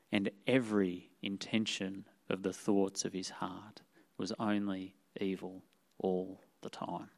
And 0.09 0.31
every 0.47 1.09
intention 1.21 2.05
of 2.29 2.43
the 2.43 2.53
thoughts 2.53 3.03
of 3.03 3.11
his 3.11 3.29
heart 3.29 3.81
was 4.17 4.31
only 4.39 4.95
evil 5.19 5.61
all 5.99 6.39
the 6.65 6.69
time. 6.69 7.09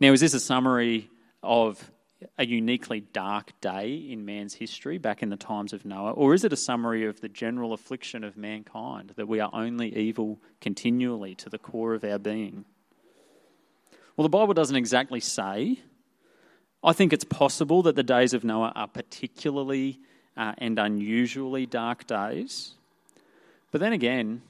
Now, 0.00 0.12
is 0.12 0.20
this 0.20 0.34
a 0.34 0.40
summary 0.40 1.08
of 1.42 1.90
a 2.36 2.44
uniquely 2.44 3.00
dark 3.00 3.52
day 3.60 3.94
in 3.94 4.24
man's 4.24 4.54
history 4.54 4.98
back 4.98 5.22
in 5.22 5.28
the 5.28 5.36
times 5.36 5.72
of 5.72 5.84
Noah, 5.84 6.12
or 6.12 6.34
is 6.34 6.44
it 6.44 6.52
a 6.52 6.56
summary 6.56 7.06
of 7.06 7.20
the 7.20 7.28
general 7.28 7.72
affliction 7.72 8.24
of 8.24 8.36
mankind 8.36 9.12
that 9.16 9.28
we 9.28 9.38
are 9.40 9.50
only 9.52 9.94
evil 9.96 10.38
continually 10.60 11.34
to 11.36 11.48
the 11.48 11.58
core 11.58 11.94
of 11.94 12.04
our 12.04 12.18
being? 12.18 12.64
Well, 14.16 14.24
the 14.24 14.30
Bible 14.30 14.54
doesn't 14.54 14.76
exactly 14.76 15.20
say. 15.20 15.78
I 16.82 16.92
think 16.92 17.12
it's 17.12 17.24
possible 17.24 17.82
that 17.82 17.96
the 17.96 18.02
days 18.02 18.34
of 18.34 18.44
Noah 18.44 18.72
are 18.74 18.88
particularly 18.88 20.00
uh, 20.36 20.54
and 20.58 20.78
unusually 20.78 21.66
dark 21.66 22.06
days. 22.06 22.72
But 23.70 23.80
then 23.80 23.92
again, 23.92 24.42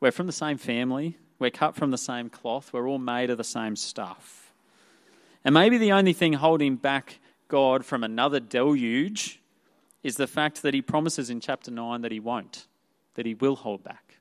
we're 0.00 0.12
from 0.12 0.26
the 0.26 0.32
same 0.32 0.58
family, 0.58 1.16
we're 1.42 1.50
cut 1.50 1.74
from 1.74 1.90
the 1.90 1.98
same 1.98 2.30
cloth, 2.30 2.72
we're 2.72 2.88
all 2.88 2.98
made 2.98 3.28
of 3.28 3.36
the 3.36 3.44
same 3.44 3.76
stuff. 3.76 4.52
And 5.44 5.52
maybe 5.52 5.76
the 5.76 5.92
only 5.92 6.12
thing 6.14 6.32
holding 6.32 6.76
back 6.76 7.18
God 7.48 7.84
from 7.84 8.02
another 8.04 8.40
deluge 8.40 9.40
is 10.02 10.16
the 10.16 10.26
fact 10.26 10.62
that 10.62 10.72
he 10.72 10.80
promises 10.80 11.28
in 11.28 11.40
chapter 11.40 11.70
9 11.70 12.00
that 12.02 12.12
he 12.12 12.20
won't, 12.20 12.66
that 13.14 13.26
he 13.26 13.34
will 13.34 13.56
hold 13.56 13.84
back. 13.84 14.16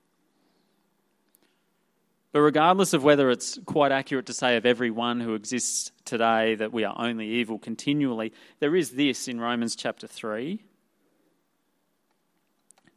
But 2.32 2.42
regardless 2.42 2.94
of 2.94 3.04
whether 3.04 3.30
it's 3.30 3.60
quite 3.66 3.92
accurate 3.92 4.26
to 4.28 4.34
say 4.34 4.56
of 4.56 4.66
everyone 4.66 5.20
who 5.20 5.34
exists 5.34 5.92
today 6.06 6.56
that 6.56 6.72
we 6.72 6.84
are 6.84 6.96
only 6.98 7.28
evil 7.28 7.60
continually, 7.60 8.32
there 8.60 8.76
is 8.76 8.92
this 8.92 9.28
in 9.28 9.40
Romans 9.40 9.76
chapter 9.76 10.08
3 10.08 10.62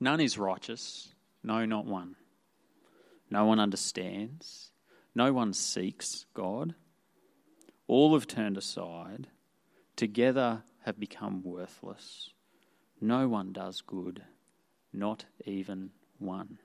None 0.01 0.21
is 0.21 0.37
righteous, 0.37 1.09
no, 1.43 1.65
not 1.65 1.87
one. 1.87 2.17
No 3.35 3.47
one 3.47 3.59
understands. 3.59 4.71
No 5.13 5.33
one 5.33 5.55
seeks 5.55 6.25
God. 6.35 6.77
All 7.89 8.15
have 8.15 8.29
turned 8.29 8.57
aside. 8.57 9.27
Together 9.97 10.63
have 10.85 11.01
become 11.01 11.43
worthless. 11.43 12.31
No 13.01 13.27
one 13.29 13.53
does 13.53 13.81
good, 13.81 14.23
not 14.93 15.25
even 15.45 15.91
one. 16.21 16.61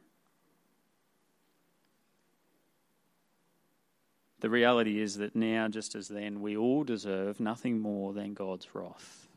The 4.41 4.51
reality 4.51 5.01
is 5.01 5.17
that 5.17 5.35
now, 5.35 5.69
just 5.69 5.95
as 5.95 6.07
then, 6.07 6.39
we 6.39 6.55
all 6.55 6.83
deserve 6.83 7.39
nothing 7.39 7.79
more 7.79 8.13
than 8.13 8.35
God's 8.35 8.75
wrath. 8.75 9.27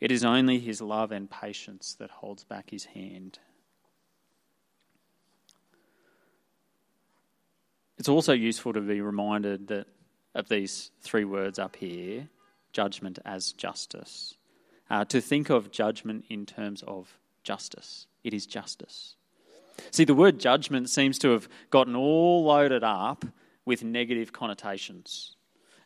It 0.00 0.10
is 0.10 0.24
only 0.24 0.58
His 0.58 0.80
love 0.80 1.12
and 1.12 1.30
patience 1.30 1.94
that 1.98 2.10
holds 2.10 2.44
back 2.44 2.70
His 2.70 2.86
hand. 2.86 3.40
It's 8.04 8.08
also 8.10 8.34
useful 8.34 8.74
to 8.74 8.82
be 8.82 9.00
reminded 9.00 9.68
that 9.68 9.86
of 10.34 10.50
these 10.50 10.90
three 11.00 11.24
words 11.24 11.58
up 11.58 11.74
here 11.74 12.28
judgment 12.70 13.18
as 13.24 13.52
justice. 13.52 14.36
Uh, 14.90 15.06
to 15.06 15.22
think 15.22 15.48
of 15.48 15.70
judgment 15.70 16.26
in 16.28 16.44
terms 16.44 16.84
of 16.86 17.18
justice. 17.44 18.06
It 18.22 18.34
is 18.34 18.44
justice. 18.44 19.14
See, 19.90 20.04
the 20.04 20.12
word 20.12 20.38
judgment 20.38 20.90
seems 20.90 21.18
to 21.20 21.30
have 21.30 21.48
gotten 21.70 21.96
all 21.96 22.44
loaded 22.44 22.84
up 22.84 23.24
with 23.64 23.82
negative 23.82 24.34
connotations. 24.34 25.36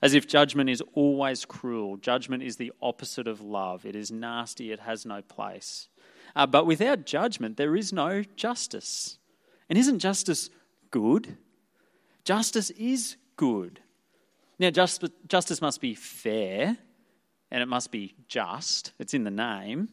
As 0.02 0.12
if 0.12 0.26
judgment 0.26 0.70
is 0.70 0.82
always 0.94 1.44
cruel. 1.44 1.98
Judgment 1.98 2.42
is 2.42 2.56
the 2.56 2.72
opposite 2.82 3.28
of 3.28 3.40
love. 3.40 3.87
It 3.87 3.94
is 3.94 4.10
nasty. 4.10 4.72
It 4.72 4.80
has 4.80 5.06
no 5.06 5.22
place. 5.22 5.87
Uh, 6.34 6.48
but 6.48 6.66
without 6.66 7.06
judgment, 7.06 7.56
there 7.56 7.76
is 7.76 7.92
no 7.92 8.25
justice. 8.34 9.18
And 9.68 9.78
isn't 9.78 10.00
justice 10.00 10.50
good? 10.90 11.37
Justice 12.28 12.68
is 12.73 13.16
good. 13.37 13.80
Now, 14.58 14.68
justice 14.68 15.62
must 15.62 15.80
be 15.80 15.94
fair 15.94 16.76
and 17.50 17.62
it 17.62 17.68
must 17.68 17.90
be 17.90 18.16
just. 18.28 18.92
It's 18.99 19.14
in 19.14 19.25
the 19.25 19.30
name. 19.30 19.88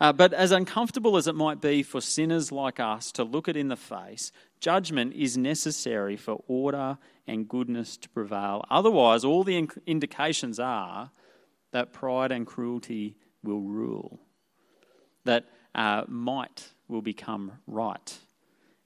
Uh, 0.00 0.12
but 0.12 0.32
as 0.32 0.50
uncomfortable 0.50 1.16
as 1.16 1.28
it 1.28 1.36
might 1.36 1.60
be 1.60 1.84
for 1.84 2.00
sinners 2.00 2.50
like 2.50 2.80
us 2.80 3.12
to 3.12 3.22
look 3.22 3.46
it 3.46 3.56
in 3.56 3.68
the 3.68 3.76
face, 3.76 4.32
judgment 4.58 5.12
is 5.14 5.36
necessary 5.36 6.16
for 6.16 6.42
order 6.48 6.98
and 7.28 7.48
goodness 7.48 7.96
to 7.98 8.08
prevail. 8.08 8.64
Otherwise, 8.68 9.22
all 9.24 9.44
the 9.44 9.68
indications 9.86 10.58
are 10.58 11.12
that 11.70 11.92
pride 11.92 12.32
and 12.32 12.44
cruelty 12.44 13.14
will 13.44 13.60
rule, 13.60 14.18
that 15.22 15.44
uh, 15.76 16.02
might 16.08 16.72
will 16.88 17.02
become 17.02 17.52
right, 17.68 18.18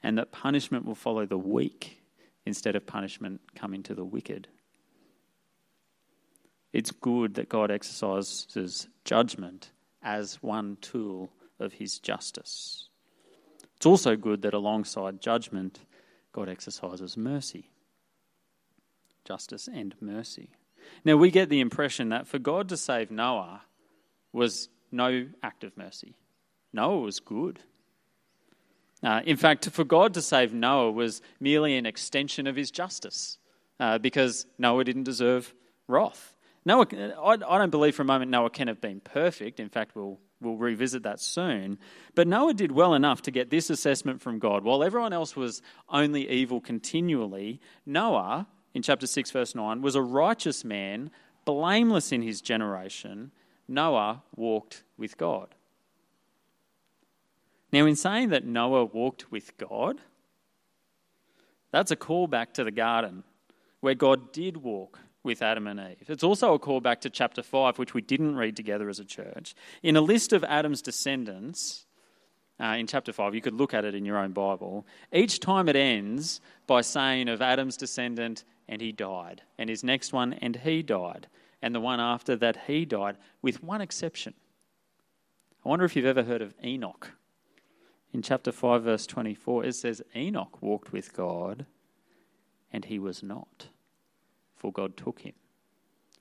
and 0.02 0.18
that 0.18 0.32
punishment 0.32 0.84
will 0.84 0.94
follow 0.94 1.26
the 1.26 1.38
weak 1.38 2.02
instead 2.46 2.76
of 2.76 2.86
punishment 2.86 3.40
coming 3.54 3.82
to 3.84 3.94
the 3.94 4.04
wicked. 4.04 4.48
It's 6.72 6.90
good 6.90 7.34
that 7.34 7.48
God 7.48 7.70
exercises 7.70 8.88
judgment 9.04 9.70
as 10.02 10.42
one 10.42 10.78
tool 10.80 11.32
of 11.58 11.74
his 11.74 11.98
justice. 11.98 12.88
It's 13.76 13.86
also 13.86 14.16
good 14.16 14.42
that 14.42 14.54
alongside 14.54 15.20
judgment, 15.20 15.80
God 16.32 16.48
exercises 16.48 17.16
mercy. 17.16 17.70
Justice 19.24 19.68
and 19.72 19.94
mercy. 20.00 20.50
Now, 21.04 21.16
we 21.16 21.30
get 21.30 21.48
the 21.48 21.60
impression 21.60 22.08
that 22.10 22.26
for 22.26 22.38
God 22.38 22.68
to 22.70 22.76
save 22.76 23.10
Noah 23.10 23.62
was 24.32 24.68
no 24.90 25.26
act 25.42 25.64
of 25.64 25.76
mercy. 25.76 26.16
Noah 26.72 27.00
was 27.00 27.20
good. 27.20 27.60
Uh, 29.02 29.22
in 29.24 29.36
fact, 29.36 29.68
for 29.70 29.84
God 29.84 30.14
to 30.14 30.22
save 30.22 30.52
Noah 30.52 30.92
was 30.92 31.22
merely 31.40 31.76
an 31.76 31.86
extension 31.86 32.46
of 32.46 32.56
his 32.56 32.70
justice 32.70 33.38
uh, 33.78 33.98
because 33.98 34.46
Noah 34.58 34.84
didn't 34.84 35.04
deserve 35.04 35.54
wrath. 35.88 36.34
Noah, 36.66 36.86
I, 36.92 37.32
I 37.32 37.58
don't 37.58 37.70
believe 37.70 37.94
for 37.94 38.02
a 38.02 38.06
moment 38.06 38.30
Noah 38.30 38.50
can 38.50 38.68
have 38.68 38.80
been 38.80 39.00
perfect. 39.00 39.58
In 39.58 39.70
fact, 39.70 39.96
we'll, 39.96 40.18
we'll 40.40 40.56
revisit 40.56 41.02
that 41.04 41.20
soon. 41.20 41.78
But 42.14 42.28
Noah 42.28 42.52
did 42.52 42.72
well 42.72 42.92
enough 42.92 43.22
to 43.22 43.30
get 43.30 43.48
this 43.48 43.70
assessment 43.70 44.20
from 44.20 44.38
God. 44.38 44.64
While 44.64 44.84
everyone 44.84 45.14
else 45.14 45.34
was 45.34 45.62
only 45.88 46.28
evil 46.28 46.60
continually, 46.60 47.60
Noah, 47.86 48.46
in 48.74 48.82
chapter 48.82 49.06
6, 49.06 49.30
verse 49.30 49.54
9, 49.54 49.80
was 49.80 49.94
a 49.94 50.02
righteous 50.02 50.62
man, 50.62 51.10
blameless 51.46 52.12
in 52.12 52.20
his 52.20 52.42
generation. 52.42 53.32
Noah 53.66 54.22
walked 54.36 54.84
with 54.98 55.16
God. 55.16 55.54
Now, 57.72 57.86
in 57.86 57.96
saying 57.96 58.30
that 58.30 58.44
Noah 58.44 58.84
walked 58.84 59.30
with 59.30 59.56
God, 59.56 60.00
that's 61.70 61.90
a 61.90 61.96
callback 61.96 62.52
to 62.54 62.64
the 62.64 62.70
garden 62.70 63.22
where 63.80 63.94
God 63.94 64.32
did 64.32 64.56
walk 64.56 64.98
with 65.22 65.42
Adam 65.42 65.66
and 65.66 65.78
Eve. 65.78 66.08
It's 66.08 66.24
also 66.24 66.54
a 66.54 66.58
callback 66.58 67.00
to 67.02 67.10
chapter 67.10 67.42
5, 67.42 67.78
which 67.78 67.94
we 67.94 68.00
didn't 68.00 68.36
read 68.36 68.56
together 68.56 68.88
as 68.88 68.98
a 68.98 69.04
church. 69.04 69.54
In 69.82 69.96
a 69.96 70.00
list 70.00 70.32
of 70.32 70.42
Adam's 70.44 70.82
descendants, 70.82 71.86
uh, 72.58 72.76
in 72.78 72.86
chapter 72.86 73.12
5, 73.12 73.34
you 73.34 73.40
could 73.40 73.54
look 73.54 73.72
at 73.74 73.84
it 73.84 73.94
in 73.94 74.04
your 74.04 74.18
own 74.18 74.32
Bible. 74.32 74.86
Each 75.12 75.40
time 75.40 75.68
it 75.68 75.76
ends 75.76 76.40
by 76.66 76.80
saying 76.80 77.28
of 77.28 77.40
Adam's 77.42 77.76
descendant, 77.76 78.44
and 78.68 78.80
he 78.80 78.92
died, 78.92 79.42
and 79.58 79.68
his 79.68 79.84
next 79.84 80.12
one, 80.12 80.32
and 80.34 80.56
he 80.56 80.82
died, 80.82 81.28
and 81.62 81.74
the 81.74 81.80
one 81.80 82.00
after 82.00 82.36
that, 82.36 82.56
he 82.66 82.84
died, 82.84 83.16
with 83.42 83.62
one 83.62 83.80
exception. 83.80 84.34
I 85.64 85.68
wonder 85.68 85.84
if 85.84 85.96
you've 85.96 86.06
ever 86.06 86.22
heard 86.22 86.42
of 86.42 86.54
Enoch. 86.64 87.12
In 88.12 88.22
chapter 88.22 88.50
5, 88.52 88.82
verse 88.82 89.06
24, 89.06 89.66
it 89.66 89.74
says, 89.74 90.02
Enoch 90.16 90.60
walked 90.60 90.92
with 90.92 91.12
God, 91.12 91.66
and 92.72 92.84
he 92.84 92.98
was 92.98 93.22
not 93.22 93.68
for 94.60 94.70
God 94.70 94.96
took 94.96 95.20
him. 95.20 95.32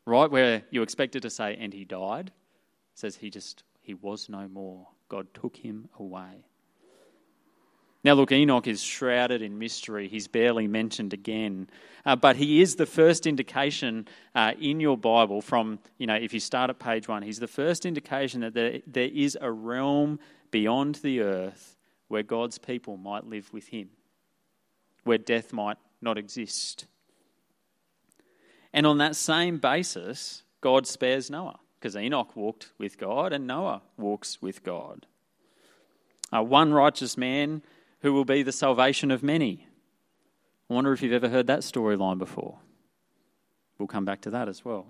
Right 0.05 0.31
where 0.31 0.63
you 0.71 0.81
expected 0.81 1.21
to 1.23 1.29
say, 1.29 1.57
and 1.59 1.73
he 1.73 1.83
died, 1.83 2.31
says 2.95 3.17
he 3.17 3.29
just, 3.29 3.63
he 3.81 3.93
was 3.93 4.29
no 4.29 4.47
more. 4.47 4.87
God 5.09 5.27
took 5.33 5.57
him 5.57 5.89
away. 5.99 6.45
Now, 8.01 8.13
look, 8.13 8.31
Enoch 8.31 8.65
is 8.65 8.81
shrouded 8.81 9.41
in 9.41 9.59
mystery. 9.59 10.07
He's 10.07 10.29
barely 10.29 10.67
mentioned 10.67 11.11
again. 11.11 11.69
Uh, 12.05 12.15
but 12.15 12.37
he 12.37 12.61
is 12.61 12.77
the 12.77 12.85
first 12.85 13.27
indication 13.27 14.07
uh, 14.33 14.53
in 14.59 14.79
your 14.79 14.97
Bible 14.97 15.41
from, 15.41 15.79
you 15.97 16.07
know, 16.07 16.15
if 16.15 16.33
you 16.33 16.39
start 16.39 16.69
at 16.69 16.79
page 16.79 17.09
one, 17.09 17.23
he's 17.23 17.39
the 17.39 17.47
first 17.47 17.85
indication 17.85 18.39
that 18.39 18.53
there, 18.53 18.79
there 18.87 19.09
is 19.13 19.37
a 19.41 19.51
realm 19.51 20.17
beyond 20.49 20.95
the 20.95 21.19
earth 21.19 21.75
where 22.09 22.23
God's 22.23 22.57
people 22.57 22.97
might 22.97 23.25
live 23.25 23.53
with 23.53 23.67
him, 23.67 23.89
where 25.05 25.17
death 25.17 25.53
might 25.53 25.77
not 26.01 26.17
exist. 26.17 26.85
And 28.73 28.85
on 28.85 28.97
that 28.97 29.15
same 29.15 29.57
basis, 29.57 30.43
God 30.61 30.85
spares 30.85 31.29
Noah 31.29 31.59
because 31.79 31.95
Enoch 31.95 32.35
walked 32.35 32.71
with 32.77 32.97
God 32.97 33.31
and 33.31 33.47
Noah 33.47 33.81
walks 33.97 34.41
with 34.41 34.63
God. 34.63 35.05
Uh, 36.31 36.43
one 36.43 36.73
righteous 36.73 37.17
man 37.17 37.63
who 38.01 38.13
will 38.13 38.25
be 38.25 38.43
the 38.43 38.51
salvation 38.51 39.11
of 39.11 39.23
many. 39.23 39.65
I 40.69 40.73
wonder 40.73 40.93
if 40.93 41.01
you've 41.01 41.13
ever 41.13 41.29
heard 41.29 41.47
that 41.47 41.59
storyline 41.59 42.17
before. 42.17 42.59
We'll 43.77 43.87
come 43.87 44.05
back 44.05 44.21
to 44.21 44.29
that 44.31 44.47
as 44.47 44.63
well. 44.63 44.87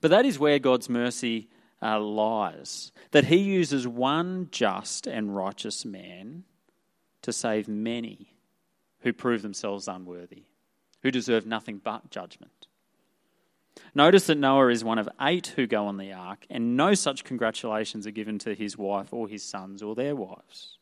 But 0.00 0.10
that 0.10 0.24
is 0.24 0.38
where 0.38 0.58
God's 0.58 0.88
mercy 0.88 1.48
uh, 1.82 2.00
lies 2.00 2.92
that 3.10 3.26
He 3.26 3.36
uses 3.36 3.86
one 3.86 4.48
just 4.50 5.06
and 5.06 5.34
righteous 5.34 5.84
man 5.84 6.44
to 7.22 7.32
save 7.32 7.68
many 7.68 8.36
who 9.00 9.12
prove 9.12 9.42
themselves 9.42 9.88
unworthy, 9.88 10.44
who 11.02 11.10
deserve 11.10 11.46
nothing 11.46 11.80
but 11.82 12.10
judgment. 12.10 12.66
Notice 13.94 14.26
that 14.26 14.38
Noah 14.38 14.68
is 14.68 14.84
one 14.84 14.98
of 14.98 15.08
eight 15.20 15.48
who 15.48 15.66
go 15.66 15.86
on 15.86 15.96
the 15.96 16.12
ark, 16.12 16.46
and 16.50 16.76
no 16.76 16.94
such 16.94 17.24
congratulations 17.24 18.06
are 18.06 18.12
given 18.12 18.38
to 18.40 18.54
his 18.54 18.76
wife 18.76 19.12
or 19.12 19.28
his 19.28 19.42
sons 19.42 19.82
or 19.82 19.94
their 19.94 20.16
wives. 20.16 20.78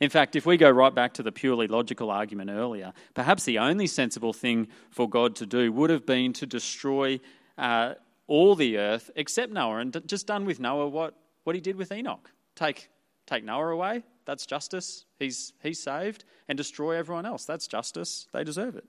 In 0.00 0.08
fact, 0.08 0.34
if 0.34 0.46
we 0.46 0.56
go 0.56 0.70
right 0.70 0.94
back 0.94 1.12
to 1.14 1.22
the 1.22 1.32
purely 1.32 1.66
logical 1.66 2.10
argument 2.10 2.50
earlier, 2.50 2.92
perhaps 3.14 3.44
the 3.44 3.58
only 3.58 3.86
sensible 3.86 4.32
thing 4.32 4.68
for 4.88 5.08
God 5.08 5.36
to 5.36 5.46
do 5.46 5.70
would 5.72 5.90
have 5.90 6.06
been 6.06 6.32
to 6.34 6.46
destroy 6.46 7.20
uh, 7.58 7.94
all 8.30 8.54
the 8.54 8.78
earth 8.78 9.10
except 9.14 9.52
Noah, 9.52 9.78
and 9.78 10.00
just 10.06 10.26
done 10.26 10.46
with 10.46 10.58
Noah 10.58 10.88
what, 10.88 11.14
what 11.44 11.54
he 11.54 11.60
did 11.60 11.76
with 11.76 11.92
Enoch. 11.92 12.30
Take, 12.56 12.88
take 13.26 13.44
Noah 13.44 13.68
away, 13.68 14.04
that's 14.24 14.46
justice, 14.46 15.04
he's, 15.18 15.52
he's 15.62 15.82
saved, 15.82 16.24
and 16.48 16.56
destroy 16.56 16.96
everyone 16.96 17.26
else, 17.26 17.44
that's 17.44 17.66
justice, 17.66 18.26
they 18.32 18.44
deserve 18.44 18.76
it 18.76 18.86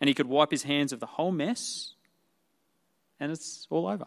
and 0.00 0.08
he 0.08 0.14
could 0.14 0.26
wipe 0.26 0.50
his 0.50 0.64
hands 0.64 0.92
of 0.92 1.00
the 1.00 1.06
whole 1.06 1.32
mess, 1.32 1.94
and 3.18 3.32
it's 3.32 3.66
all 3.70 3.86
over. 3.86 4.06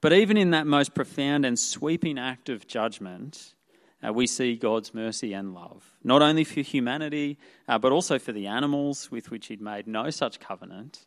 But 0.00 0.12
even 0.12 0.36
in 0.36 0.50
that 0.50 0.66
most 0.66 0.94
profound 0.94 1.44
and 1.44 1.58
sweeping 1.58 2.18
act 2.18 2.48
of 2.48 2.66
judgment, 2.66 3.54
uh, 4.04 4.12
we 4.12 4.26
see 4.26 4.56
God's 4.56 4.94
mercy 4.94 5.32
and 5.32 5.54
love, 5.54 5.92
not 6.02 6.22
only 6.22 6.44
for 6.44 6.60
humanity, 6.60 7.38
uh, 7.68 7.78
but 7.78 7.92
also 7.92 8.18
for 8.18 8.32
the 8.32 8.48
animals 8.48 9.10
with 9.10 9.30
which 9.30 9.46
He'd 9.46 9.60
made 9.60 9.86
no 9.86 10.10
such 10.10 10.40
covenant, 10.40 11.06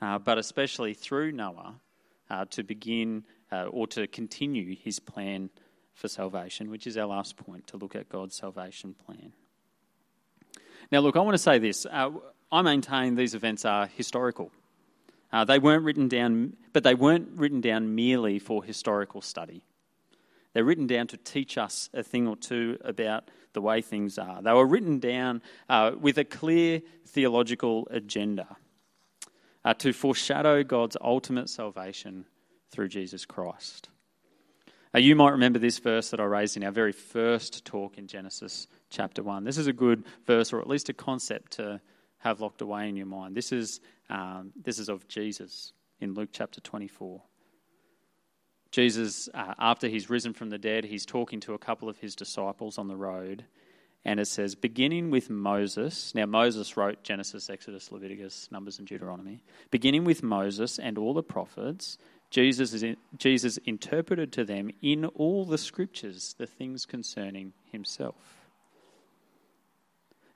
uh, 0.00 0.18
but 0.18 0.38
especially 0.38 0.94
through 0.94 1.32
Noah 1.32 1.80
uh, 2.30 2.44
to 2.46 2.62
begin 2.62 3.24
uh, 3.52 3.64
or 3.64 3.86
to 3.88 4.06
continue 4.06 4.74
His 4.76 4.98
plan 4.98 5.50
for 5.94 6.08
salvation, 6.08 6.70
which 6.70 6.86
is 6.86 6.96
our 6.96 7.06
last 7.06 7.36
point 7.36 7.66
to 7.68 7.76
look 7.76 7.96
at 7.96 8.08
God's 8.08 8.36
salvation 8.36 8.94
plan. 8.94 9.32
Now, 10.92 11.00
look, 11.00 11.16
I 11.16 11.20
want 11.20 11.34
to 11.34 11.38
say 11.38 11.58
this. 11.58 11.86
Uh, 11.86 12.10
I 12.52 12.62
maintain 12.62 13.14
these 13.14 13.34
events 13.34 13.64
are 13.64 13.86
historical. 13.86 14.52
Uh, 15.32 15.44
they 15.44 15.58
weren't 15.58 15.84
written 15.84 16.08
down, 16.08 16.56
but 16.72 16.84
they 16.84 16.94
weren't 16.94 17.30
written 17.34 17.60
down 17.60 17.94
merely 17.94 18.38
for 18.38 18.62
historical 18.62 19.20
study. 19.20 19.62
They're 20.52 20.64
written 20.64 20.86
down 20.86 21.08
to 21.08 21.16
teach 21.16 21.58
us 21.58 21.90
a 21.92 22.02
thing 22.02 22.28
or 22.28 22.36
two 22.36 22.78
about 22.84 23.30
the 23.52 23.60
way 23.60 23.82
things 23.82 24.18
are. 24.18 24.40
They 24.40 24.52
were 24.52 24.66
written 24.66 25.00
down 25.00 25.42
uh, 25.68 25.92
with 25.98 26.18
a 26.18 26.24
clear 26.24 26.82
theological 27.06 27.88
agenda 27.90 28.56
uh, 29.66 29.74
to 29.74 29.92
foreshadow 29.92 30.62
God's 30.62 30.96
ultimate 31.00 31.50
salvation 31.50 32.24
through 32.70 32.88
Jesus 32.88 33.26
Christ. 33.26 33.88
You 34.94 35.16
might 35.16 35.32
remember 35.32 35.58
this 35.58 35.78
verse 35.78 36.10
that 36.10 36.20
I 36.20 36.24
raised 36.24 36.56
in 36.56 36.62
our 36.62 36.70
very 36.70 36.92
first 36.92 37.64
talk 37.66 37.98
in 37.98 38.06
Genesis 38.06 38.68
chapter 38.90 39.24
1. 39.24 39.42
This 39.42 39.58
is 39.58 39.66
a 39.66 39.72
good 39.72 40.04
verse, 40.24 40.52
or 40.52 40.60
at 40.60 40.68
least 40.68 40.88
a 40.88 40.94
concept 40.94 41.52
to 41.54 41.80
have 42.18 42.40
locked 42.40 42.62
away 42.62 42.88
in 42.88 42.96
your 42.96 43.06
mind. 43.06 43.36
This 43.36 43.50
is, 43.50 43.80
um, 44.08 44.52
this 44.62 44.78
is 44.78 44.88
of 44.88 45.06
Jesus 45.08 45.72
in 46.00 46.14
Luke 46.14 46.30
chapter 46.32 46.60
24. 46.60 47.20
Jesus, 48.70 49.28
uh, 49.34 49.52
after 49.58 49.88
he's 49.88 50.08
risen 50.08 50.32
from 50.32 50.48
the 50.48 50.58
dead, 50.58 50.84
he's 50.84 51.04
talking 51.04 51.40
to 51.40 51.54
a 51.54 51.58
couple 51.58 51.88
of 51.88 51.98
his 51.98 52.14
disciples 52.14 52.78
on 52.78 52.86
the 52.86 52.96
road. 52.96 53.44
And 54.06 54.20
it 54.20 54.26
says, 54.26 54.54
beginning 54.54 55.10
with 55.10 55.30
Moses. 55.30 56.14
Now, 56.14 56.26
Moses 56.26 56.76
wrote 56.76 57.02
Genesis, 57.02 57.50
Exodus, 57.50 57.90
Leviticus, 57.90 58.48
Numbers, 58.52 58.78
and 58.78 58.86
Deuteronomy. 58.86 59.42
Beginning 59.72 60.04
with 60.04 60.22
Moses 60.22 60.78
and 60.78 60.96
all 60.96 61.12
the 61.12 61.24
prophets, 61.24 61.98
Jesus, 62.30 62.72
is 62.72 62.84
in, 62.84 62.96
Jesus 63.18 63.58
interpreted 63.64 64.32
to 64.34 64.44
them 64.44 64.70
in 64.80 65.06
all 65.06 65.44
the 65.44 65.58
scriptures 65.58 66.36
the 66.38 66.46
things 66.46 66.86
concerning 66.86 67.52
himself. 67.72 68.14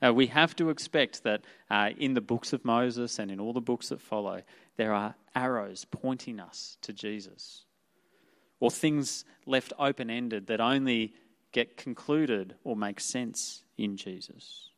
Uh, 0.04 0.12
we 0.12 0.26
have 0.26 0.56
to 0.56 0.70
expect 0.70 1.22
that 1.22 1.42
uh, 1.70 1.90
in 1.96 2.14
the 2.14 2.20
books 2.20 2.52
of 2.52 2.64
Moses 2.64 3.20
and 3.20 3.30
in 3.30 3.38
all 3.38 3.52
the 3.52 3.60
books 3.60 3.90
that 3.90 4.00
follow, 4.00 4.42
there 4.78 4.92
are 4.92 5.14
arrows 5.36 5.84
pointing 5.84 6.40
us 6.40 6.76
to 6.82 6.92
Jesus, 6.92 7.66
or 8.58 8.72
things 8.72 9.24
left 9.46 9.72
open 9.78 10.10
ended 10.10 10.48
that 10.48 10.60
only 10.60 11.14
get 11.52 11.76
concluded 11.76 12.54
or 12.64 12.76
make 12.76 13.00
sense 13.00 13.64
in 13.76 13.96
Jesus. 13.96 14.70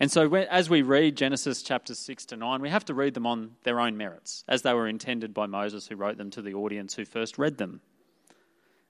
And 0.00 0.10
so, 0.10 0.32
as 0.34 0.68
we 0.68 0.82
read 0.82 1.16
Genesis 1.16 1.62
chapters 1.62 1.98
6 2.00 2.26
to 2.26 2.36
9, 2.36 2.60
we 2.60 2.68
have 2.68 2.84
to 2.86 2.94
read 2.94 3.14
them 3.14 3.26
on 3.26 3.52
their 3.62 3.80
own 3.80 3.96
merits, 3.96 4.44
as 4.48 4.62
they 4.62 4.74
were 4.74 4.88
intended 4.88 5.32
by 5.32 5.46
Moses, 5.46 5.86
who 5.86 5.96
wrote 5.96 6.18
them 6.18 6.30
to 6.30 6.42
the 6.42 6.54
audience 6.54 6.94
who 6.94 7.04
first 7.04 7.38
read 7.38 7.58
them. 7.58 7.80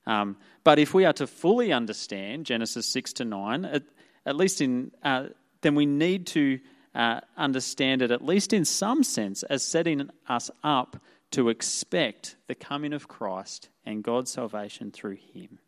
Um, 0.06 0.36
but 0.64 0.78
if 0.78 0.94
we 0.94 1.04
are 1.04 1.12
to 1.14 1.26
fully 1.26 1.72
understand 1.72 2.46
Genesis 2.46 2.86
6 2.86 3.14
to 3.14 3.24
9, 3.24 3.64
at, 3.64 3.82
at 4.24 4.36
least 4.36 4.60
in, 4.60 4.92
uh, 5.02 5.28
then 5.60 5.74
we 5.74 5.86
need 5.86 6.26
to 6.28 6.58
uh, 6.94 7.20
understand 7.36 8.02
it, 8.02 8.10
at 8.10 8.24
least 8.24 8.52
in 8.52 8.64
some 8.64 9.02
sense, 9.02 9.42
as 9.44 9.62
setting 9.62 10.08
us 10.28 10.50
up 10.62 10.96
to 11.32 11.48
expect 11.48 12.36
the 12.46 12.54
coming 12.54 12.92
of 12.92 13.08
Christ 13.08 13.68
and 13.84 14.04
God's 14.04 14.30
salvation 14.30 14.90
through 14.90 15.16
Him. 15.16 15.58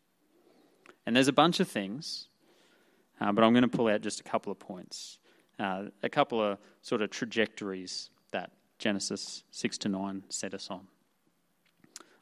And 1.07 1.15
there's 1.15 1.29
a 1.29 1.33
bunch 1.33 1.61
of 1.61 1.69
things, 1.69 2.27
uh, 3.21 3.31
but 3.31 3.41
I'm 3.41 3.53
going 3.53 3.61
to 3.61 3.69
pull 3.69 3.87
out 3.87 4.01
just 4.01 4.19
a 4.19 4.23
couple 4.23 4.51
of 4.51 4.59
points, 4.59 5.19
uh, 5.57 5.85
a 6.03 6.09
couple 6.09 6.43
of 6.43 6.57
sort 6.81 7.01
of 7.01 7.11
trajectories 7.11 8.09
that 8.33 8.51
Genesis 8.77 9.43
6 9.51 9.77
to 9.79 9.89
9 9.89 10.23
set 10.27 10.53
us 10.53 10.67
on. 10.69 10.85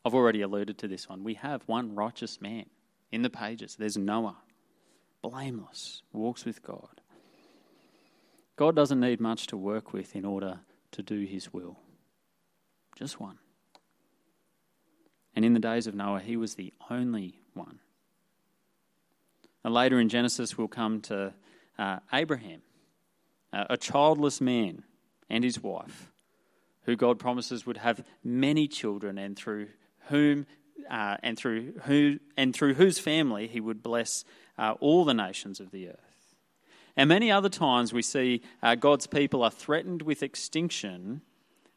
I've 0.05 0.13
already 0.13 0.41
alluded 0.41 0.77
to 0.77 0.87
this 0.87 1.09
one. 1.09 1.23
We 1.23 1.33
have 1.33 1.63
one 1.65 1.95
righteous 1.95 2.39
man 2.39 2.67
in 3.11 3.23
the 3.23 3.29
pages. 3.31 3.75
There's 3.75 3.97
Noah, 3.97 4.37
blameless, 5.23 6.03
walks 6.13 6.45
with 6.45 6.61
God. 6.61 7.01
God 8.55 8.75
doesn't 8.75 8.99
need 8.99 9.19
much 9.19 9.47
to 9.47 9.57
work 9.57 9.93
with 9.93 10.15
in 10.15 10.25
order 10.25 10.59
to 10.91 11.01
do 11.01 11.25
his 11.25 11.51
will. 11.51 11.79
Just 12.95 13.19
one. 13.19 13.39
And 15.35 15.43
in 15.43 15.53
the 15.53 15.59
days 15.59 15.87
of 15.87 15.95
Noah, 15.95 16.19
he 16.19 16.37
was 16.37 16.53
the 16.53 16.71
only 16.91 17.39
one. 17.55 17.79
And 19.65 19.73
later 19.73 19.99
in 19.99 20.09
Genesis, 20.09 20.59
we'll 20.59 20.67
come 20.67 21.01
to 21.01 21.33
uh, 21.79 21.97
Abraham, 22.13 22.61
uh, 23.51 23.65
a 23.71 23.77
childless 23.77 24.39
man 24.39 24.83
and 25.27 25.43
his 25.43 25.59
wife, 25.59 26.11
who 26.83 26.95
God 26.95 27.17
promises 27.17 27.65
would 27.65 27.77
have 27.77 28.05
many 28.23 28.67
children 28.67 29.17
and 29.17 29.35
through 29.35 29.69
whom 30.09 30.45
uh, 30.87 31.17
and 31.23 31.35
through 31.35 31.73
who 31.85 32.19
and 32.37 32.55
through 32.55 32.75
whose 32.75 32.99
family 32.99 33.47
he 33.47 33.59
would 33.59 33.81
bless 33.81 34.23
uh, 34.59 34.75
all 34.79 35.03
the 35.03 35.15
nations 35.15 35.59
of 35.59 35.71
the 35.71 35.89
earth. 35.89 36.35
And 36.95 37.09
many 37.09 37.31
other 37.31 37.49
times 37.49 37.91
we 37.91 38.03
see 38.03 38.43
uh, 38.61 38.75
God's 38.75 39.07
people 39.07 39.41
are 39.41 39.49
threatened 39.49 40.03
with 40.03 40.21
extinction, 40.21 41.21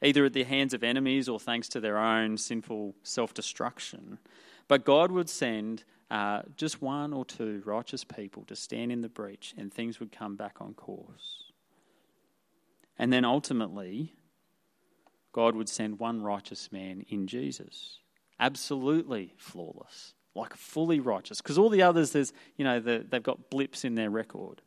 either 0.03 0.27
at 0.27 0.35
the 0.35 0.45
hands 0.45 0.75
of 0.75 0.85
enemies 0.85 1.27
or 1.27 1.41
thanks 1.41 1.71
to 1.71 1.81
their 1.81 1.97
own 1.97 2.37
sinful 2.37 2.97
self 3.03 3.33
destruction. 3.33 4.19
But 4.69 4.85
God 4.85 5.11
would 5.11 5.31
send 5.31 5.85
uh, 6.11 6.43
just 6.57 6.81
one 6.81 7.13
or 7.13 7.25
two 7.25 7.63
righteous 7.65 8.05
people 8.05 8.45
to 8.47 8.57
stand 8.57 8.91
in 8.91 9.01
the 9.01 9.09
breach 9.09 9.55
and 9.59 9.73
things 9.73 10.01
would 10.01 10.13
come 10.13 10.37
back 10.37 10.57
on 10.61 10.75
course. 10.75 11.53
And 12.99 13.13
then 13.13 13.25
ultimately, 13.25 14.15
God 15.33 15.55
would 15.55 15.69
send 15.69 15.99
one 15.99 16.23
righteous 16.23 16.73
man 16.73 17.05
in 17.09 17.27
Jesus 17.27 17.99
absolutely 18.41 19.35
flawless, 19.37 20.15
like 20.35 20.55
fully 20.55 21.01
righteous. 21.01 21.41
Because 21.41 21.59
all 21.59 21.69
the 21.69 21.83
others, 21.83 22.13
there's, 22.13 22.33
you 22.57 22.65
know, 22.65 22.81
the, 22.81 23.05
they've 23.09 23.23
got 23.23 23.51
blips 23.51 23.85
in 23.85 23.95
their 23.95 24.11
record. 24.11 24.63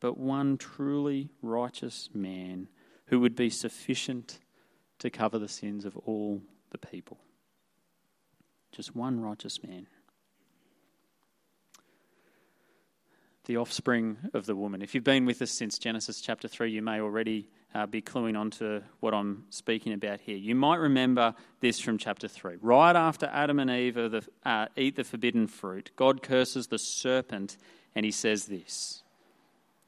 But 0.00 0.18
one 0.18 0.58
truly 0.58 1.30
righteous 1.42 2.10
man 2.12 2.68
who 3.06 3.20
would 3.20 3.36
be 3.36 3.50
sufficient 3.50 4.40
to 4.98 5.10
cover 5.10 5.38
the 5.38 5.48
sins 5.48 5.84
of 5.84 5.96
all 5.96 6.42
the 6.70 6.78
people. 6.78 7.18
Just 8.72 8.96
one 8.96 9.20
righteous 9.20 9.62
man. 9.62 9.86
The 13.44 13.56
offspring 13.56 14.18
of 14.34 14.46
the 14.46 14.54
woman. 14.54 14.82
If 14.82 14.94
you've 14.94 15.02
been 15.02 15.26
with 15.26 15.42
us 15.42 15.50
since 15.50 15.78
Genesis 15.78 16.20
chapter 16.20 16.46
3, 16.46 16.70
you 16.70 16.80
may 16.80 17.00
already 17.00 17.48
uh, 17.74 17.86
be 17.86 18.00
cluing 18.00 18.38
on 18.38 18.50
to 18.50 18.82
what 19.00 19.14
I'm 19.14 19.44
speaking 19.50 19.92
about 19.94 20.20
here. 20.20 20.36
You 20.36 20.54
might 20.54 20.76
remember 20.76 21.34
this 21.60 21.80
from 21.80 21.98
chapter 21.98 22.28
3. 22.28 22.58
Right 22.60 22.94
after 22.94 23.26
Adam 23.26 23.58
and 23.58 23.70
Eve 23.70 23.94
the, 23.94 24.24
uh, 24.44 24.66
eat 24.76 24.94
the 24.94 25.02
forbidden 25.02 25.48
fruit, 25.48 25.90
God 25.96 26.22
curses 26.22 26.68
the 26.68 26.78
serpent 26.78 27.56
and 27.94 28.04
he 28.04 28.12
says 28.12 28.46
this. 28.46 29.02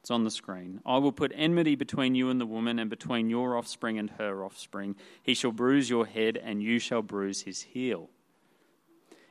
It's 0.04 0.10
on 0.10 0.24
the 0.24 0.30
screen. 0.30 0.80
I 0.84 0.98
will 0.98 1.12
put 1.12 1.32
enmity 1.34 1.76
between 1.76 2.14
you 2.14 2.28
and 2.28 2.38
the 2.38 2.44
woman, 2.44 2.78
and 2.78 2.90
between 2.90 3.30
your 3.30 3.56
offspring 3.56 3.98
and 3.98 4.10
her 4.18 4.44
offspring. 4.44 4.96
He 5.22 5.32
shall 5.32 5.50
bruise 5.50 5.88
your 5.88 6.04
head, 6.04 6.36
and 6.36 6.62
you 6.62 6.78
shall 6.78 7.00
bruise 7.00 7.40
his 7.40 7.62
heel. 7.62 8.10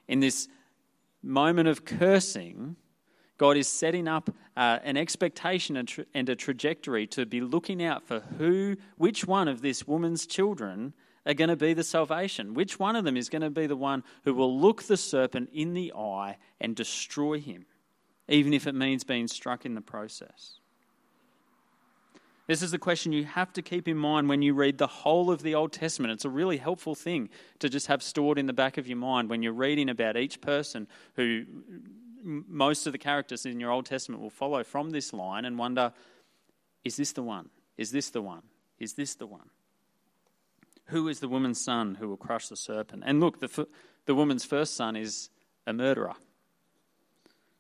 In 0.07 0.19
this 0.19 0.47
moment 1.21 1.67
of 1.67 1.86
cursing, 1.86 2.75
God 3.38 3.58
is 3.58 3.67
setting 3.67 4.08
up 4.08 4.30
uh, 4.56 4.80
an 4.84 4.98
expectation 4.98 5.78
and, 5.78 5.88
tra- 5.88 6.06
and 6.13 6.30
a 6.30 6.36
trajectory 6.36 7.08
to 7.08 7.26
be 7.26 7.41
looking 7.41 7.84
out 7.84 8.04
for 8.04 8.19
who, 8.38 8.78
which 8.98 9.26
one 9.26 9.48
of 9.48 9.62
this 9.62 9.88
woman's 9.88 10.26
children 10.26 10.93
are 11.26 11.34
going 11.34 11.50
to 11.50 11.56
be 11.56 11.74
the 11.74 11.84
salvation. 11.84 12.54
Which 12.54 12.80
one 12.80 12.96
of 12.96 13.06
them 13.06 13.17
is 13.17 13.30
going 13.30 13.41
to 13.41 13.50
be 13.50 13.67
the 13.67 13.76
one 13.76 14.04
who 14.24 14.34
will 14.34 14.60
look 14.60 14.84
the 14.84 14.98
serpent 14.98 15.50
in 15.54 15.74
the 15.74 15.93
eye 15.93 16.38
and 16.60 16.76
destroy 16.76 17.39
him, 17.39 17.65
even 18.28 18.54
if 18.54 18.67
it 18.67 18.76
means 18.76 19.04
being 19.04 19.28
struck 19.28 19.65
in 19.65 19.74
the 19.74 19.82
process. 19.82 20.60
This 22.46 22.62
is 22.62 22.72
the 22.72 22.78
question 22.78 23.13
you 23.13 23.24
have 23.24 23.54
to 23.54 23.62
keep 23.62 23.88
in 23.88 23.96
mind 23.96 24.28
when 24.28 24.41
you 24.41 24.54
read 24.54 24.78
the 24.78 24.88
whole 24.88 25.32
of 25.32 25.43
the 25.43 25.56
Old 25.56 25.72
Testament. 25.72 26.12
It's 26.12 26.26
a 26.26 26.30
really 26.30 26.58
helpful 26.58 26.93
thing 26.93 27.30
to 27.60 27.69
just 27.69 27.88
have 27.88 28.04
stored 28.04 28.38
in 28.38 28.48
the 28.48 28.54
back 28.54 28.78
of 28.78 28.86
your 28.86 28.98
mind 28.98 29.30
when 29.30 29.41
you're 29.41 29.54
reading 29.54 29.89
about 29.89 30.17
each 30.17 30.41
person 30.41 30.88
who 31.15 31.46
most 32.23 32.88
of 32.88 32.93
the 32.93 32.97
characters 32.97 33.45
in 33.45 33.59
your 33.59 33.71
Old 33.71 33.86
Testament 33.86 34.21
will 34.21 34.29
follow 34.29 34.63
from 34.63 34.89
this 34.91 35.13
line 35.13 35.45
and 35.45 35.57
wonder 35.57 35.93
is 36.83 36.97
this 36.97 37.13
the 37.13 37.23
one? 37.23 37.49
Is 37.77 37.91
this 37.91 38.09
the 38.09 38.21
one? 38.21 38.43
Is 38.79 38.93
this 38.93 39.15
the 39.15 39.27
one? 39.27 39.49
Who 40.88 41.07
is 41.07 41.19
the 41.19 41.29
woman's 41.29 41.63
son 41.63 41.95
who 41.95 42.09
will 42.09 42.17
crush 42.17 42.49
the 42.49 42.57
serpent? 42.57 43.03
And 43.05 43.19
look, 43.19 43.39
the, 43.39 43.67
the 44.05 44.15
woman's 44.15 44.43
first 44.43 44.75
son 44.75 44.95
is 44.95 45.29
a 45.65 45.73
murderer. 45.73 46.15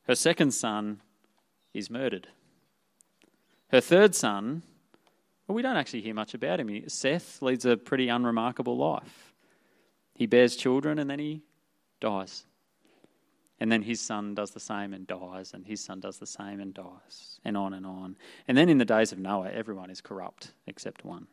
Her 0.07 0.15
second 0.15 0.51
son 0.51 1.01
is 1.73 1.89
murdered. 1.89 2.27
Her 3.69 3.79
third 3.79 4.13
son, 4.13 4.63
well, 5.47 5.55
we 5.55 5.61
don't 5.61 5.77
actually 5.77 6.01
hear 6.01 6.13
much 6.13 6.33
about 6.33 6.59
him. 6.59 6.89
Seth 6.89 7.41
leads 7.41 7.65
a 7.65 7.77
pretty 7.77 8.09
unremarkable 8.09 8.77
life. 8.77 9.33
He 10.13 10.25
bears 10.25 10.55
children 10.55 10.99
and 10.99 11.09
then 11.09 11.19
he 11.19 11.41
dies. 12.01 12.45
And 13.63 13.71
then 13.71 13.81
his 13.81 14.01
son 14.01 14.35
does 14.35 14.51
the 14.51 14.59
same 14.59 14.93
and 14.93 15.07
dies, 15.07 15.53
and 15.53 15.65
his 15.65 15.79
son 15.79 16.01
does 16.01 16.17
the 16.17 16.27
same 16.27 16.59
and 16.59 16.73
dies, 16.73 17.39
and 17.45 17.55
on 17.55 17.73
and 17.73 17.85
on. 17.85 18.17
And 18.45 18.57
then 18.57 18.67
in 18.67 18.77
the 18.77 18.83
days 18.83 19.13
of 19.13 19.19
Noah, 19.19 19.51
everyone 19.51 19.89
is 19.89 20.01
corrupt 20.01 20.51
except 20.67 21.05
one. 21.05 21.27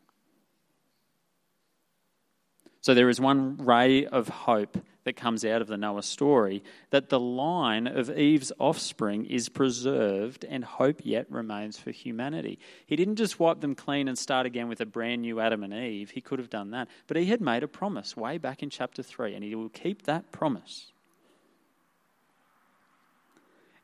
So 2.82 2.94
there 2.94 3.08
is 3.08 3.20
one 3.20 3.56
ray 3.56 4.06
of 4.06 4.28
hope 4.28 4.78
that 5.02 5.16
comes 5.16 5.44
out 5.44 5.60
of 5.60 5.66
the 5.66 5.76
Noah 5.76 6.04
story 6.04 6.62
that 6.90 7.08
the 7.08 7.18
line 7.18 7.88
of 7.88 8.16
Eve's 8.16 8.52
offspring 8.60 9.26
is 9.26 9.48
preserved 9.48 10.44
and 10.44 10.62
hope 10.62 11.00
yet 11.02 11.26
remains 11.32 11.78
for 11.78 11.90
humanity. 11.90 12.60
He 12.86 12.94
didn't 12.94 13.16
just 13.16 13.40
wipe 13.40 13.60
them 13.60 13.74
clean 13.74 14.06
and 14.06 14.16
start 14.16 14.46
again 14.46 14.68
with 14.68 14.80
a 14.80 14.86
brand 14.86 15.22
new 15.22 15.40
Adam 15.40 15.64
and 15.64 15.74
Eve. 15.74 16.10
He 16.10 16.20
could 16.20 16.38
have 16.38 16.48
done 16.48 16.70
that. 16.70 16.86
But 17.08 17.16
he 17.16 17.26
had 17.26 17.40
made 17.40 17.64
a 17.64 17.68
promise 17.68 18.16
way 18.16 18.38
back 18.38 18.62
in 18.62 18.70
chapter 18.70 19.02
3, 19.02 19.34
and 19.34 19.42
he 19.42 19.56
will 19.56 19.68
keep 19.68 20.02
that 20.02 20.30
promise. 20.30 20.92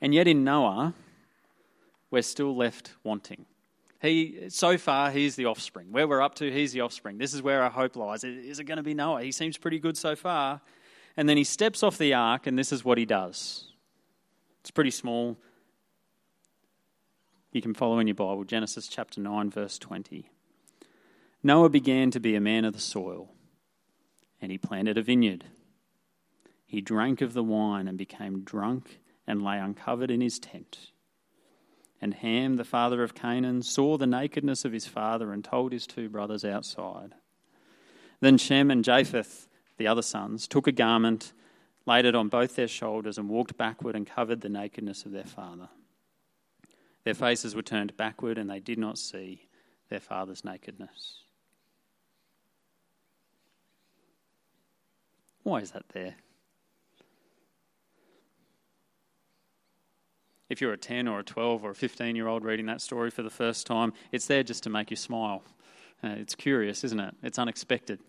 And 0.01 0.15
yet 0.15 0.29
in 0.29 0.45
Noah, 0.45 0.95
we're 2.11 2.23
still 2.23 2.55
left 2.57 2.93
wanting. 3.03 3.47
He, 4.01 4.51
so 4.51 4.77
far, 4.77 5.11
he's 5.11 5.37
the 5.37 5.47
offspring. 5.47 5.91
Where 5.91 6.07
we're 6.07 6.23
up 6.23 6.35
to, 6.37 6.51
he's 6.51 6.73
the 6.73 6.83
offspring. 6.83 7.19
This 7.19 7.33
is 7.33 7.43
where 7.43 7.63
our 7.63 7.71
hope 7.71 7.97
lies. 7.97 8.25
Is 8.25 8.59
it 8.59 8.65
going 8.65 8.77
to 8.77 8.83
be 8.83 8.95
Noah? 8.95 9.23
He 9.23 9.33
seems 9.33 9.57
pretty 9.57 9.79
good 9.79 9.97
so 9.97 10.15
far. 10.15 10.61
And 11.17 11.29
then 11.29 11.37
he 11.37 11.45
steps 11.45 11.83
off 11.83 11.97
the 11.97 12.13
ark, 12.13 12.47
and 12.47 12.59
this 12.59 12.73
is 12.73 12.85
what 12.85 12.99
he 12.99 13.07
does. 13.07 13.69
It's 14.61 14.71
pretty 14.71 14.91
small. 14.91 15.39
You 17.53 17.63
can 17.63 17.73
follow 17.73 17.99
in 17.99 18.07
your 18.07 18.15
Bible, 18.15 18.45
Genesis 18.45 18.87
chapter 18.87 19.21
9, 19.21 19.51
verse 19.51 19.79
20. 19.79 20.29
Noah 21.43 21.71
began 21.71 22.11
to 22.11 22.21
be 22.21 22.35
a 22.35 22.41
man 22.41 22.67
of 22.67 22.75
the 22.75 22.81
soil, 22.81 23.31
and 24.43 24.53
he 24.53 24.59
planted 24.59 24.99
a 24.99 25.03
vineyard. 25.03 25.45
He 26.67 26.83
drank 26.83 27.23
of 27.23 27.33
the 27.33 27.43
wine 27.43 27.89
and 27.89 27.97
became 27.97 28.43
drunk 28.43 28.99
and 29.27 29.43
lay 29.43 29.59
uncovered 29.59 30.11
in 30.11 30.21
his 30.21 30.39
tent. 30.39 30.91
And 32.01 32.15
Ham, 32.15 32.57
the 32.57 32.65
father 32.65 33.03
of 33.03 33.15
Canaan, 33.15 33.63
saw 33.63 33.97
the 33.97 34.07
nakedness 34.07 34.65
of 34.65 34.73
his 34.73 34.87
father 34.87 35.33
and 35.33 35.43
told 35.45 35.73
his 35.73 35.87
two 35.87 36.09
brothers 36.09 36.45
outside. 36.45 37.15
Then 38.21 38.39
Shem 38.39 38.71
and 38.71 38.85
Japheth, 38.85 39.49
the 39.79 39.87
other 39.87 40.03
sons, 40.03 40.47
took 40.47 40.67
a 40.67 40.73
garment, 40.73 41.33
laid 41.87 42.05
it 42.05 42.15
on 42.15 42.29
both 42.29 42.57
their 42.57 42.69
shoulders, 42.69 43.19
and 43.19 43.29
walked 43.29 43.57
backward 43.57 43.97
and 43.97 44.07
covered 44.07 44.41
the 44.41 44.49
nakedness 44.49 45.05
of 45.05 45.13
their 45.13 45.25
father. 45.25 45.69
Their 47.05 47.15
faces 47.15 47.55
were 47.55 47.63
turned 47.63 47.97
backward, 47.97 48.37
and 48.37 48.51
they 48.51 48.61
did 48.61 48.79
not 48.79 48.99
see 48.99 49.49
their 49.89 50.01
father's 50.01 50.45
nakedness. 50.45 51.23
Why 55.45 55.61
is 55.61 55.71
that 55.71 55.89
there? 55.91 56.17
If 60.49 60.61
you're 60.61 60.73
a 60.73 60.79
10 60.79 61.09
or 61.09 61.21
a 61.21 61.25
12 61.25 61.65
or 61.65 61.71
a 61.71 61.75
15 61.75 62.15
year 62.15 62.29
old 62.29 62.45
reading 62.45 62.67
that 62.67 62.81
story 62.81 63.11
for 63.11 63.23
the 63.23 63.31
first 63.31 63.67
time, 63.67 63.93
it's 64.13 64.27
there 64.27 64.43
just 64.43 64.63
to 64.65 64.71
make 64.71 64.91
you 64.91 64.97
smile. 64.97 65.43
Uh, 66.05 66.09
it's 66.09 66.35
curious, 66.35 66.85
isn't 66.85 67.01
it? 67.01 67.15
It's 67.23 67.39
unexpected. 67.39 68.01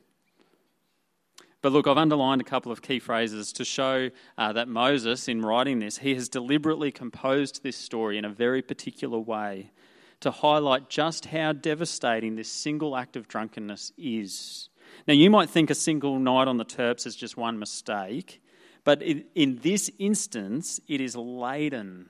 But 1.62 1.72
look, 1.72 1.88
I've 1.88 1.98
underlined 1.98 2.42
a 2.42 2.44
couple 2.44 2.72
of 2.72 2.82
key 2.84 3.00
phrases 3.00 3.52
to 3.54 3.66
show 3.66 4.12
uh, 4.38 4.54
that 4.54 4.68
Moses, 4.68 5.28
in 5.28 5.42
writing 5.42 5.80
this, 5.80 5.98
he 5.98 6.14
has 6.14 6.30
deliberately 6.30 6.92
composed 6.92 7.64
this 7.64 7.76
story 7.76 8.18
in 8.18 8.26
a 8.26 8.30
very 8.30 8.62
particular 8.62 9.18
way 9.18 9.72
to 10.20 10.30
highlight 10.30 10.90
just 10.90 11.26
how 11.26 11.54
devastating 11.54 12.36
this 12.36 12.52
single 12.52 12.96
act 12.96 13.16
of 13.16 13.28
drunkenness 13.28 13.92
is. 13.98 14.70
Now, 15.08 15.16
you 15.16 15.30
might 15.30 15.50
think 15.50 15.70
a 15.70 15.76
single 15.76 16.20
night 16.20 16.48
on 16.48 16.58
the 16.58 16.66
Terps 16.66 17.06
is 17.08 17.16
just 17.16 17.38
one 17.38 17.58
mistake, 17.58 18.42
but 18.84 19.02
in, 19.02 19.26
in 19.36 19.60
this 19.62 19.92
instance, 20.00 20.80
it 20.88 21.02
is 21.02 21.16
laden 21.16 22.10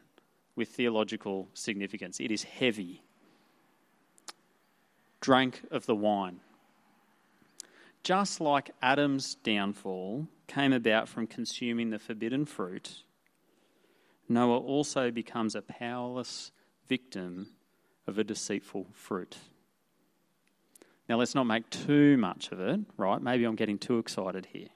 with 0.58 0.70
theological 0.70 1.48
significance. 1.54 2.20
It 2.20 2.32
is 2.32 2.44
heavy. 2.44 3.04
Drank 5.22 5.62
of 5.72 5.86
the 5.86 5.96
wine. 5.96 6.42
Just 8.04 8.42
like 8.42 8.72
Adam's 8.82 9.36
downfall 9.36 10.28
came 10.48 10.74
about 10.74 11.08
from 11.08 11.28
consuming 11.28 11.90
the 11.92 12.00
forbidden 12.00 12.46
fruit, 12.46 13.04
Noah 14.28 14.60
also 14.60 15.12
becomes 15.12 15.56
a 15.56 15.62
powerless 15.62 16.52
victim 16.88 17.50
of 18.08 18.18
a 18.18 18.24
deceitful 18.24 18.88
fruit. 18.94 19.38
Now, 21.08 21.18
let's 21.18 21.36
not 21.36 21.46
make 21.46 21.70
too 21.70 22.18
much 22.18 22.52
of 22.52 22.60
it, 22.60 22.82
right? 22.98 23.22
Maybe 23.22 23.46
I'm 23.46 23.56
getting 23.56 23.78
too 23.78 23.98
excited 23.98 24.48
here. 24.52 24.68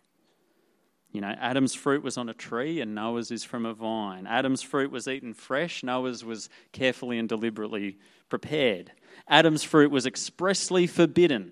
You 1.11 1.19
know, 1.19 1.35
Adam's 1.39 1.75
fruit 1.75 2.03
was 2.03 2.17
on 2.17 2.29
a 2.29 2.33
tree 2.33 2.79
and 2.79 2.95
Noah's 2.95 3.31
is 3.31 3.43
from 3.43 3.65
a 3.65 3.73
vine. 3.73 4.25
Adam's 4.27 4.61
fruit 4.61 4.91
was 4.91 5.07
eaten 5.07 5.33
fresh, 5.33 5.83
Noah's 5.83 6.23
was 6.23 6.49
carefully 6.71 7.19
and 7.19 7.27
deliberately 7.27 7.97
prepared. 8.29 8.91
Adam's 9.27 9.63
fruit 9.63 9.91
was 9.91 10.05
expressly 10.05 10.87
forbidden, 10.87 11.51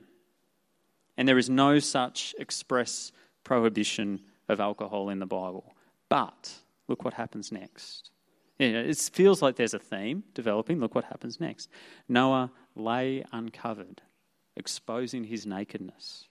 and 1.18 1.28
there 1.28 1.38
is 1.38 1.50
no 1.50 1.80
such 1.80 2.34
express 2.40 3.12
prohibition 3.44 4.22
of 4.48 4.60
alcohol 4.60 5.10
in 5.10 5.20
the 5.20 5.26
Bible. 5.26 5.76
But 6.08 6.54
look 6.88 7.04
what 7.04 7.14
happens 7.14 7.52
next. 7.52 8.12
it 8.60 8.98
feels 8.98 9.42
like 9.42 9.58
there's 9.58 9.74
a 9.74 9.80
theme 9.80 10.24
developing. 10.34 10.80
Look 10.80 10.96
what 10.96 11.06
happens 11.06 11.40
next. 11.40 11.70
Noah 12.08 12.52
lay 12.76 13.24
uncovered, 13.32 14.02
exposing 14.56 15.26
his 15.26 15.46
nakedness. 15.46 16.30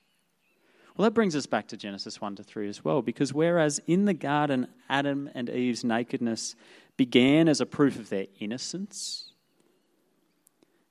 Well, 0.99 1.05
that 1.05 1.15
brings 1.15 1.37
us 1.37 1.47
back 1.47 1.69
to 1.69 1.77
Genesis 1.77 2.21
1 2.21 2.37
to 2.37 2.43
3 2.43 2.69
as 2.69 2.85
well, 2.85 3.03
because 3.03 3.33
whereas 3.33 3.81
in 3.87 4.05
the 4.05 4.15
garden, 4.15 4.67
Adam 4.91 5.31
and 5.33 5.49
Eve's 5.49 5.85
nakedness 5.85 6.57
began 6.97 7.49
as 7.49 7.61
a 7.61 7.67
proof 7.67 8.01
of 8.01 8.09
their 8.09 8.27
innocence, 8.41 9.33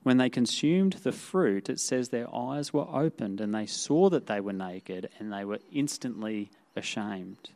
when 0.04 0.16
they 0.16 0.30
consumed 0.30 0.94
the 1.04 1.12
fruit, 1.12 1.68
it 1.68 1.82
says 1.82 2.08
their 2.08 2.34
eyes 2.34 2.72
were 2.72 2.88
opened 2.88 3.42
and 3.42 3.54
they 3.54 3.66
saw 3.66 4.10
that 4.10 4.28
they 4.28 4.40
were 4.40 4.54
naked 4.54 5.10
and 5.20 5.34
they 5.34 5.44
were 5.44 5.60
instantly 5.74 6.50
ashamed. 6.78 7.50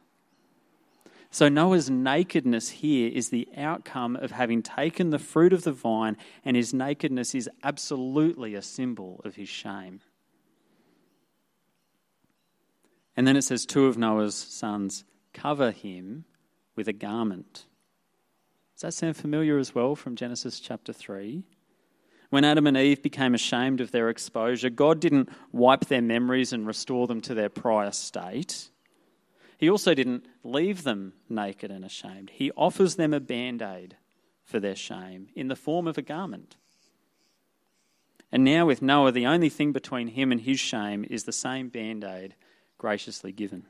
So 1.29 1.47
Noah's 1.47 1.89
nakedness 1.89 2.67
here 2.67 3.09
is 3.09 3.29
the 3.29 3.47
outcome 3.55 4.17
of 4.17 4.31
having 4.31 4.61
taken 4.61 5.11
the 5.11 5.19
fruit 5.19 5.53
of 5.53 5.63
the 5.63 5.71
vine, 5.71 6.17
and 6.43 6.57
his 6.57 6.73
nakedness 6.73 7.33
is 7.33 7.49
absolutely 7.63 8.55
a 8.55 8.61
symbol 8.61 9.21
of 9.23 9.35
his 9.35 9.47
shame. 9.47 10.01
And 13.15 13.27
then 13.27 13.35
it 13.35 13.43
says, 13.43 13.65
Two 13.65 13.85
of 13.85 13.97
Noah's 13.97 14.35
sons 14.35 15.03
cover 15.33 15.71
him 15.71 16.25
with 16.75 16.87
a 16.87 16.93
garment. 16.93 17.65
Does 18.75 18.81
that 18.81 18.93
sound 18.93 19.17
familiar 19.17 19.57
as 19.57 19.75
well 19.75 19.95
from 19.95 20.15
Genesis 20.15 20.59
chapter 20.59 20.93
3? 20.93 21.43
When 22.29 22.45
Adam 22.45 22.65
and 22.65 22.77
Eve 22.77 23.03
became 23.03 23.35
ashamed 23.35 23.81
of 23.81 23.91
their 23.91 24.09
exposure, 24.09 24.69
God 24.69 25.01
didn't 25.01 25.29
wipe 25.51 25.85
their 25.85 26.01
memories 26.01 26.53
and 26.53 26.65
restore 26.65 27.05
them 27.05 27.19
to 27.21 27.33
their 27.33 27.49
prior 27.49 27.91
state. 27.91 28.69
He 29.57 29.69
also 29.69 29.93
didn't 29.93 30.25
leave 30.43 30.83
them 30.83 31.13
naked 31.29 31.69
and 31.69 31.83
ashamed. 31.83 32.31
He 32.31 32.51
offers 32.51 32.95
them 32.95 33.13
a 33.13 33.19
band 33.19 33.61
aid 33.61 33.97
for 34.45 34.59
their 34.59 34.75
shame 34.75 35.27
in 35.35 35.49
the 35.49 35.55
form 35.55 35.87
of 35.87 35.97
a 35.97 36.01
garment. 36.01 36.55
And 38.31 38.45
now, 38.45 38.65
with 38.65 38.81
Noah, 38.81 39.11
the 39.11 39.27
only 39.27 39.49
thing 39.49 39.73
between 39.73 40.07
him 40.07 40.31
and 40.31 40.41
his 40.41 40.59
shame 40.59 41.05
is 41.09 41.25
the 41.25 41.33
same 41.33 41.67
band 41.67 42.05
aid 42.05 42.35
graciously 42.81 43.31
given. 43.31 43.63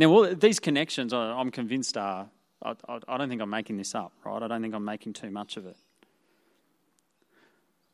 Now, 0.00 0.08
all 0.10 0.34
these 0.34 0.58
connections, 0.58 1.12
I'm 1.12 1.52
convinced, 1.52 1.96
are. 1.96 2.28
I, 2.60 2.74
I 3.06 3.16
don't 3.16 3.28
think 3.28 3.40
I'm 3.40 3.50
making 3.50 3.76
this 3.76 3.94
up, 3.94 4.10
right? 4.24 4.42
I 4.42 4.48
don't 4.48 4.60
think 4.60 4.74
I'm 4.74 4.84
making 4.84 5.12
too 5.12 5.30
much 5.30 5.56
of 5.56 5.64
it. 5.64 5.76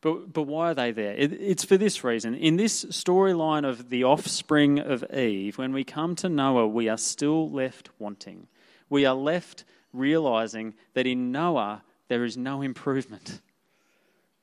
But, 0.00 0.32
but 0.32 0.44
why 0.44 0.70
are 0.70 0.74
they 0.74 0.90
there? 0.90 1.12
It, 1.12 1.34
it's 1.34 1.66
for 1.66 1.76
this 1.76 2.02
reason. 2.02 2.34
In 2.34 2.56
this 2.56 2.86
storyline 2.86 3.68
of 3.68 3.90
the 3.90 4.04
offspring 4.04 4.78
of 4.78 5.04
Eve, 5.14 5.58
when 5.58 5.74
we 5.74 5.84
come 5.84 6.16
to 6.16 6.30
Noah, 6.30 6.66
we 6.66 6.88
are 6.88 6.96
still 6.96 7.50
left 7.50 7.90
wanting. 7.98 8.46
We 8.88 9.04
are 9.04 9.14
left 9.14 9.64
realizing 9.92 10.72
that 10.94 11.06
in 11.06 11.30
Noah, 11.30 11.82
there 12.08 12.24
is 12.24 12.38
no 12.38 12.62
improvement. 12.62 13.42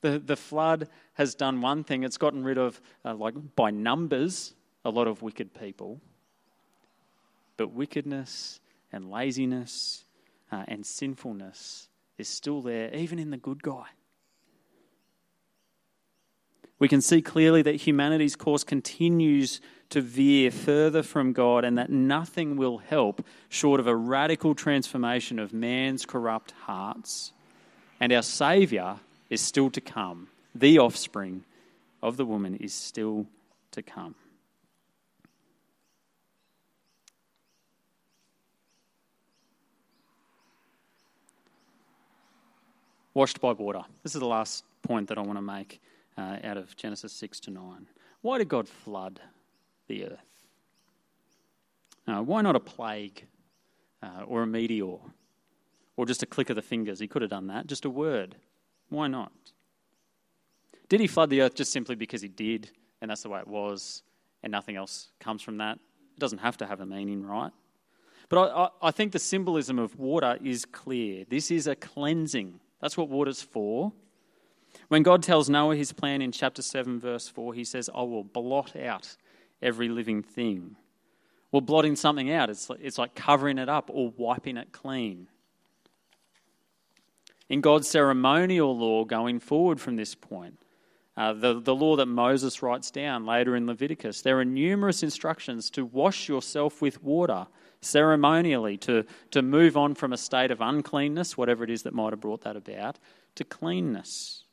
The, 0.08 0.20
the 0.20 0.38
flood 0.38 0.88
has 1.15 1.36
done 1.36 1.60
one 1.60 1.84
thing 1.84 2.04
it's 2.04 2.17
gotten 2.17 2.41
rid 2.41 2.58
of, 2.58 2.80
uh, 3.04 3.13
like 3.13 3.34
by 3.58 3.72
numbers, 3.72 4.54
a 4.86 4.89
lot 4.89 5.06
of 5.06 5.22
wicked 5.22 5.54
people. 5.54 6.00
But 7.58 7.74
wickedness 7.74 8.62
and 8.93 9.12
laziness 9.12 10.06
uh, 10.50 10.63
and 10.70 10.86
sinfulness 10.86 11.89
is 12.17 12.30
still 12.30 12.62
there, 12.62 12.93
even 12.96 13.20
in 13.20 13.32
the 13.32 13.38
good 13.38 13.62
guy. 13.62 13.88
We 16.80 16.88
can 16.88 17.02
see 17.02 17.22
clearly 17.22 17.63
that 17.63 17.76
humanity's 17.76 18.38
course 18.38 18.63
continues 18.63 19.60
to 19.89 20.00
veer 20.00 20.52
further 20.52 21.04
from 21.04 21.34
God 21.34 21.65
and 21.65 21.78
that 21.78 21.89
nothing 21.89 22.56
will 22.56 22.78
help 22.78 23.26
short 23.50 23.82
of 23.82 23.88
a 23.88 23.96
radical 23.96 24.56
transformation 24.56 25.38
of 25.38 25.52
man's 25.52 26.06
corrupt 26.06 26.52
hearts. 26.52 27.34
And 28.00 28.13
our 28.13 28.22
Saviour 28.22 29.02
is 29.30 29.42
still 29.42 29.70
to 29.72 29.82
come. 29.82 30.28
The 30.56 30.80
offspring 30.80 31.44
of 32.02 32.18
the 32.18 32.26
woman 32.26 32.56
is 32.56 32.74
still 32.74 33.26
to 33.72 33.82
come. 33.82 34.16
Washed 43.13 43.42
by 43.42 43.52
water. 43.54 43.82
This 44.04 44.13
is 44.13 44.20
the 44.20 44.28
last 44.28 44.63
point 44.84 45.08
that 45.10 45.18
I 45.18 45.22
want 45.22 45.38
to 45.38 45.42
make 45.42 45.82
uh, 46.18 46.38
out 46.44 46.58
of 46.58 46.76
Genesis 46.76 47.12
6 47.13 47.40
to 47.42 47.52
9. 47.52 47.88
Why 48.22 48.38
did 48.38 48.48
God 48.48 48.68
flood 48.68 49.20
the 49.88 50.06
earth? 50.06 50.20
Uh, 52.08 52.22
why 52.22 52.42
not 52.42 52.56
a 52.56 52.60
plague 52.60 53.26
uh, 54.02 54.24
or 54.26 54.44
a 54.44 54.48
meteor 54.48 54.98
or 55.96 56.06
just 56.06 56.24
a 56.24 56.26
click 56.26 56.50
of 56.50 56.56
the 56.56 56.62
fingers? 56.62 57.00
He 57.00 57.08
could 57.08 57.22
have 57.22 57.32
done 57.32 57.48
that, 57.48 57.68
just 57.68 57.86
a 57.86 57.90
word. 57.90 58.36
Why 58.89 59.08
not? 59.08 59.32
Did 60.89 61.00
he 61.00 61.08
flood 61.08 61.30
the 61.30 61.41
earth 61.41 61.56
just 61.56 61.71
simply 61.71 61.95
because 61.95 62.21
he 62.21 62.28
did, 62.28 62.69
and 63.02 63.12
that's 63.12 63.23
the 63.23 63.30
way 63.30 63.39
it 63.39 63.47
was, 63.47 64.04
and 64.43 64.52
nothing 64.52 64.76
else 64.76 65.10
comes 65.19 65.41
from 65.41 65.58
that? 65.58 65.80
It 66.15 66.19
doesn't 66.19 66.39
have 66.39 66.58
to 66.58 66.65
have 66.65 66.80
a 66.80 66.86
meaning, 66.86 67.26
right? 67.26 67.52
But 68.30 68.52
I, 68.52 68.88
I, 68.88 68.91
think 68.91 69.12
the 69.12 69.19
symbolism 69.19 69.80
of 69.80 69.97
water 69.97 70.38
is 70.43 70.65
clear. 70.65 71.26
This 71.30 71.50
is 71.52 71.67
a 71.67 71.76
cleansing. 71.76 72.60
That's 72.82 72.97
what 72.97 73.10
water's 73.10 73.41
for. 73.41 73.93
When 74.89 75.04
God 75.04 75.23
tells 75.23 75.50
Noah 75.50 75.76
his 75.76 75.93
plan 75.93 76.21
in 76.21 76.32
chapter 76.32 76.62
7, 76.62 77.00
verse 77.00 77.28
4, 77.28 77.54
he 77.54 77.63
says, 77.63 77.89
I 77.93 78.02
will 78.02 78.23
blot 78.23 78.76
out 78.76 79.15
every 79.62 79.88
living 79.89 80.23
thing. 80.23 80.76
Well, 81.52 81.62
blotting 81.62 81.95
something 81.95 82.30
out, 82.32 82.50
it's 82.50 82.69
it's 82.82 82.97
like 82.97 83.15
covering 83.15 83.58
it 83.58 83.69
up 83.69 83.89
or 83.93 84.13
wiping 84.17 84.58
it 84.58 84.73
clean 84.73 85.28
in 87.50 87.62
God's 87.62 87.88
ceremonial 87.88 88.78
law 88.78 89.06
going 89.06 89.40
forward 89.40 89.80
from 89.80 89.96
this 89.96 90.16
point. 90.16 90.58
Uh, 91.16 91.34
the, 91.34 91.60
the 91.60 91.74
law 91.74 91.96
that 91.96 92.06
Moses 92.06 92.62
writes 92.62 92.92
down 92.92 93.26
later 93.26 93.56
in 93.56 93.66
Leviticus, 93.66 94.22
there 94.22 94.40
are 94.40 94.46
numerous 94.46 95.02
instructions 95.02 95.72
to 95.72 95.84
wash 95.84 96.30
yourself 96.30 96.82
with 96.82 97.02
water 97.02 97.48
ceremonially, 97.82 98.78
to, 98.78 99.04
to 99.32 99.42
move 99.42 99.78
on 99.78 99.96
from 99.96 100.14
a 100.14 100.18
state 100.18 100.52
of 100.52 100.62
uncleanness, 100.62 101.38
whatever 101.38 101.64
it 101.64 101.70
is 101.70 101.84
that 101.84 101.94
might 101.94 102.14
have 102.14 102.20
brought 102.20 102.42
that 102.42 102.56
about, 102.56 103.00
to 103.36 103.44
cleanness. 103.44 104.44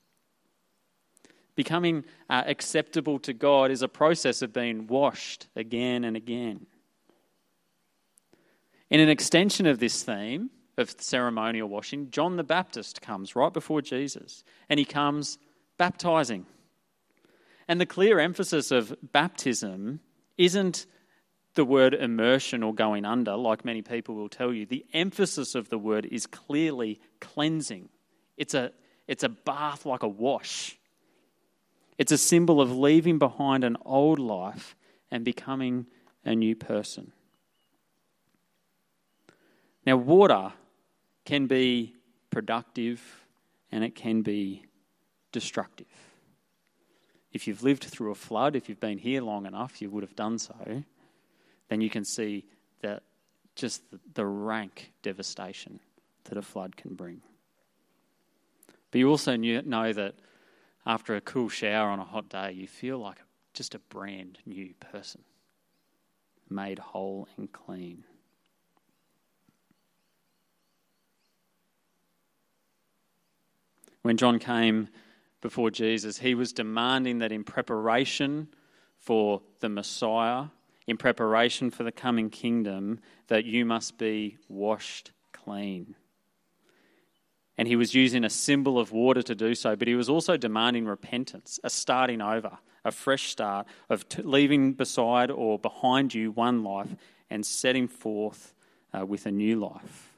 Becoming 1.54 2.04
uh, 2.28 2.42
acceptable 2.46 3.18
to 3.20 3.32
God 3.32 3.70
is 3.70 3.82
a 3.82 3.88
process 3.88 4.42
of 4.42 4.52
being 4.52 4.86
washed 4.86 5.48
again 5.54 6.04
and 6.04 6.16
again. 6.16 6.66
In 8.90 9.00
an 9.00 9.08
extension 9.08 9.66
of 9.66 9.78
this 9.78 10.02
theme, 10.02 10.50
of 10.76 10.94
ceremonial 10.98 11.68
washing, 11.68 12.10
John 12.10 12.36
the 12.36 12.44
Baptist 12.44 13.00
comes 13.00 13.36
right 13.36 13.52
before 13.52 13.82
Jesus, 13.82 14.44
and 14.68 14.78
he 14.78 14.84
comes 14.84 15.38
baptizing. 15.78 16.46
And 17.68 17.80
the 17.80 17.86
clear 17.86 18.18
emphasis 18.18 18.70
of 18.70 18.94
baptism 19.02 20.00
isn't 20.36 20.86
the 21.54 21.64
word 21.64 21.94
immersion 21.94 22.62
or 22.62 22.74
going 22.74 23.04
under, 23.04 23.36
like 23.36 23.64
many 23.64 23.82
people 23.82 24.14
will 24.14 24.28
tell 24.28 24.52
you. 24.52 24.66
The 24.66 24.84
emphasis 24.92 25.54
of 25.54 25.68
the 25.68 25.78
word 25.78 26.06
is 26.06 26.26
clearly 26.26 27.00
cleansing. 27.20 27.88
It's 28.36 28.54
a, 28.54 28.72
it's 29.06 29.22
a 29.22 29.28
bath 29.28 29.86
like 29.86 30.02
a 30.02 30.08
wash. 30.08 30.76
It's 31.96 32.12
a 32.12 32.18
symbol 32.18 32.60
of 32.60 32.76
leaving 32.76 33.18
behind 33.18 33.62
an 33.62 33.76
old 33.84 34.18
life 34.18 34.74
and 35.10 35.24
becoming 35.24 35.86
a 36.24 36.34
new 36.34 36.56
person. 36.56 37.12
Now, 39.86 39.96
water 39.96 40.52
can 41.24 41.46
be 41.46 41.94
productive 42.30 43.00
and 43.70 43.82
it 43.82 43.94
can 43.94 44.22
be 44.22 44.64
destructive. 45.32 45.86
If 47.32 47.48
you've 47.48 47.62
lived 47.62 47.84
through 47.84 48.12
a 48.12 48.14
flood, 48.14 48.54
if 48.54 48.68
you've 48.68 48.80
been 48.80 48.98
here 48.98 49.20
long 49.20 49.46
enough, 49.46 49.82
you 49.82 49.90
would 49.90 50.04
have 50.04 50.14
done 50.14 50.38
so, 50.38 50.84
then 51.68 51.80
you 51.80 51.90
can 51.90 52.04
see 52.04 52.44
that 52.82 53.02
just 53.56 53.82
the 54.14 54.26
rank 54.26 54.92
devastation 55.02 55.80
that 56.24 56.38
a 56.38 56.42
flood 56.42 56.76
can 56.76 56.94
bring. 56.94 57.20
But 58.90 58.98
you 58.98 59.08
also 59.08 59.36
know 59.36 59.92
that 59.92 60.14
after 60.86 61.16
a 61.16 61.20
cool 61.20 61.48
shower 61.48 61.88
on 61.88 61.98
a 61.98 62.04
hot 62.04 62.28
day, 62.28 62.52
you 62.52 62.68
feel 62.68 62.98
like 62.98 63.18
just 63.52 63.74
a 63.74 63.78
brand 63.78 64.38
new 64.46 64.74
person, 64.74 65.22
made 66.48 66.78
whole 66.78 67.28
and 67.36 67.50
clean. 67.50 68.04
When 74.04 74.18
John 74.18 74.38
came 74.38 74.88
before 75.40 75.70
Jesus, 75.70 76.18
he 76.18 76.34
was 76.34 76.52
demanding 76.52 77.20
that 77.20 77.32
in 77.32 77.42
preparation 77.42 78.48
for 78.98 79.40
the 79.60 79.70
Messiah, 79.70 80.48
in 80.86 80.98
preparation 80.98 81.70
for 81.70 81.84
the 81.84 81.90
coming 81.90 82.28
kingdom, 82.28 83.00
that 83.28 83.46
you 83.46 83.64
must 83.64 83.96
be 83.96 84.36
washed 84.46 85.12
clean. 85.32 85.94
And 87.56 87.66
he 87.66 87.76
was 87.76 87.94
using 87.94 88.24
a 88.24 88.30
symbol 88.30 88.78
of 88.78 88.92
water 88.92 89.22
to 89.22 89.34
do 89.34 89.54
so, 89.54 89.74
but 89.74 89.88
he 89.88 89.94
was 89.94 90.10
also 90.10 90.36
demanding 90.36 90.84
repentance, 90.84 91.58
a 91.64 91.70
starting 91.70 92.20
over, 92.20 92.58
a 92.84 92.92
fresh 92.92 93.30
start 93.30 93.66
of 93.88 94.06
t- 94.06 94.20
leaving 94.20 94.74
beside 94.74 95.30
or 95.30 95.58
behind 95.58 96.12
you 96.12 96.30
one 96.30 96.62
life 96.62 96.94
and 97.30 97.46
setting 97.46 97.88
forth 97.88 98.52
uh, 98.92 99.06
with 99.06 99.24
a 99.24 99.30
new 99.30 99.58
life. 99.58 100.13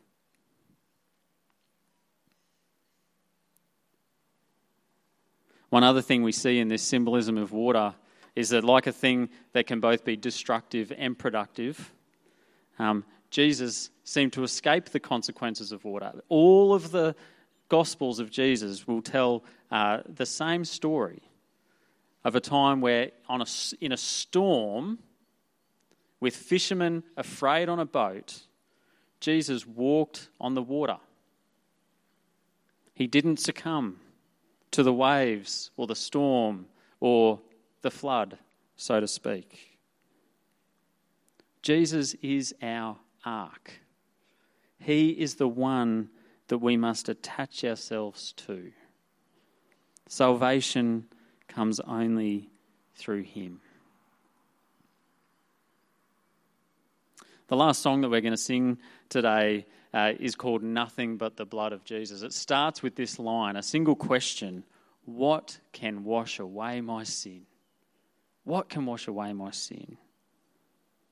One 5.76 5.84
other 5.84 6.00
thing 6.00 6.22
we 6.22 6.32
see 6.32 6.58
in 6.58 6.68
this 6.68 6.82
symbolism 6.82 7.36
of 7.36 7.52
water 7.52 7.94
is 8.34 8.48
that, 8.48 8.64
like 8.64 8.86
a 8.86 8.92
thing 8.92 9.28
that 9.52 9.66
can 9.66 9.78
both 9.78 10.06
be 10.06 10.16
destructive 10.16 10.90
and 10.96 11.18
productive, 11.18 11.92
um, 12.78 13.04
Jesus 13.28 13.90
seemed 14.02 14.32
to 14.32 14.42
escape 14.42 14.86
the 14.86 15.00
consequences 15.00 15.72
of 15.72 15.84
water. 15.84 16.14
All 16.30 16.72
of 16.72 16.92
the 16.92 17.14
Gospels 17.68 18.20
of 18.20 18.30
Jesus 18.30 18.86
will 18.86 19.02
tell 19.02 19.44
uh, 19.70 19.98
the 20.08 20.24
same 20.24 20.64
story 20.64 21.20
of 22.24 22.34
a 22.34 22.40
time 22.40 22.80
where, 22.80 23.10
on 23.28 23.42
a, 23.42 23.46
in 23.78 23.92
a 23.92 23.98
storm, 23.98 24.98
with 26.20 26.34
fishermen 26.34 27.02
afraid 27.18 27.68
on 27.68 27.80
a 27.80 27.84
boat, 27.84 28.44
Jesus 29.20 29.66
walked 29.66 30.30
on 30.40 30.54
the 30.54 30.62
water. 30.62 30.96
He 32.94 33.06
didn't 33.06 33.40
succumb 33.40 34.00
to 34.72 34.82
the 34.82 34.92
waves 34.92 35.70
or 35.76 35.86
the 35.86 35.96
storm 35.96 36.66
or 37.00 37.40
the 37.82 37.90
flood, 37.90 38.38
so 38.76 39.00
to 39.00 39.08
speak. 39.08 39.78
Jesus 41.62 42.14
is 42.22 42.54
our 42.62 42.96
ark. 43.24 43.80
He 44.78 45.10
is 45.10 45.34
the 45.34 45.48
one 45.48 46.10
that 46.48 46.58
we 46.58 46.76
must 46.76 47.08
attach 47.08 47.64
ourselves 47.64 48.32
to. 48.32 48.72
Salvation 50.08 51.06
comes 51.48 51.80
only 51.80 52.50
through 52.94 53.22
Him. 53.22 53.60
The 57.48 57.56
last 57.56 57.80
song 57.80 58.00
that 58.00 58.08
we're 58.08 58.20
going 58.20 58.32
to 58.32 58.36
sing 58.36 58.78
today 59.08 59.66
uh, 59.94 60.12
is 60.18 60.34
called 60.34 60.64
Nothing 60.64 61.16
But 61.16 61.36
the 61.36 61.44
Blood 61.44 61.72
of 61.72 61.84
Jesus. 61.84 62.22
It 62.22 62.32
starts 62.32 62.82
with 62.82 62.96
this 62.96 63.20
line, 63.20 63.54
a 63.54 63.62
single 63.62 63.94
question 63.94 64.64
What 65.04 65.58
can 65.72 66.02
wash 66.02 66.40
away 66.40 66.80
my 66.80 67.04
sin? 67.04 67.42
What 68.42 68.68
can 68.68 68.84
wash 68.84 69.06
away 69.06 69.32
my 69.32 69.52
sin? 69.52 69.96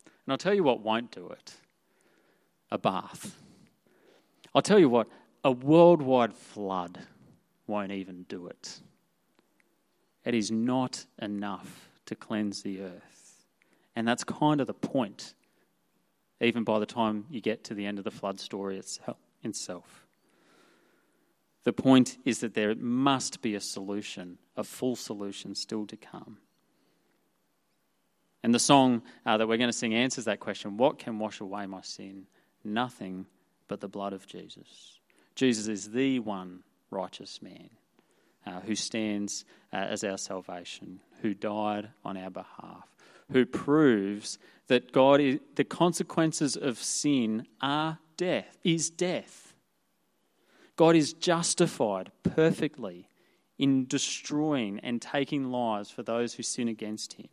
And 0.04 0.32
I'll 0.32 0.38
tell 0.38 0.54
you 0.54 0.64
what 0.64 0.80
won't 0.80 1.12
do 1.12 1.28
it 1.28 1.54
a 2.72 2.78
bath. 2.78 3.40
I'll 4.52 4.62
tell 4.62 4.80
you 4.80 4.88
what, 4.88 5.06
a 5.44 5.52
worldwide 5.52 6.34
flood 6.34 6.98
won't 7.68 7.92
even 7.92 8.24
do 8.24 8.48
it. 8.48 8.80
It 10.24 10.34
is 10.34 10.50
not 10.50 11.04
enough 11.22 11.90
to 12.06 12.16
cleanse 12.16 12.62
the 12.62 12.80
earth. 12.80 13.44
And 13.94 14.08
that's 14.08 14.24
kind 14.24 14.60
of 14.60 14.66
the 14.66 14.74
point 14.74 15.34
even 16.40 16.64
by 16.64 16.78
the 16.78 16.86
time 16.86 17.26
you 17.30 17.40
get 17.40 17.64
to 17.64 17.74
the 17.74 17.86
end 17.86 17.98
of 17.98 18.04
the 18.04 18.10
flood 18.10 18.40
story 18.40 18.80
itself. 19.42 20.06
The 21.64 21.72
point 21.72 22.18
is 22.24 22.40
that 22.40 22.54
there 22.54 22.74
must 22.74 23.40
be 23.40 23.54
a 23.54 23.60
solution, 23.60 24.38
a 24.56 24.64
full 24.64 24.96
solution 24.96 25.54
still 25.54 25.86
to 25.86 25.96
come. 25.96 26.38
And 28.42 28.54
the 28.54 28.58
song 28.58 29.02
uh, 29.24 29.38
that 29.38 29.48
we're 29.48 29.56
going 29.56 29.70
to 29.70 29.72
sing 29.72 29.94
answers 29.94 30.26
that 30.26 30.40
question 30.40 30.76
What 30.76 30.98
can 30.98 31.18
wash 31.18 31.40
away 31.40 31.64
my 31.66 31.80
sin? 31.80 32.26
Nothing 32.62 33.26
but 33.68 33.80
the 33.80 33.88
blood 33.88 34.12
of 34.12 34.26
Jesus. 34.26 34.98
Jesus 35.34 35.66
is 35.66 35.90
the 35.90 36.18
one 36.20 36.62
righteous 36.90 37.40
man 37.40 37.70
uh, 38.46 38.60
who 38.60 38.74
stands 38.74 39.46
uh, 39.72 39.76
as 39.76 40.04
our 40.04 40.18
salvation, 40.18 41.00
who 41.22 41.32
died 41.32 41.88
on 42.04 42.18
our 42.18 42.30
behalf, 42.30 42.86
who 43.32 43.46
proves 43.46 44.38
that 44.68 44.92
God 44.92 45.20
is, 45.20 45.40
the 45.56 45.64
consequences 45.64 46.56
of 46.56 46.78
sin 46.78 47.46
are 47.60 47.98
death, 48.16 48.58
is 48.64 48.90
death. 48.90 49.54
God 50.76 50.96
is 50.96 51.12
justified 51.12 52.10
perfectly 52.22 53.08
in 53.58 53.86
destroying 53.86 54.80
and 54.80 55.00
taking 55.00 55.50
lives 55.50 55.90
for 55.90 56.02
those 56.02 56.34
who 56.34 56.42
sin 56.42 56.68
against 56.68 57.14
him. 57.14 57.28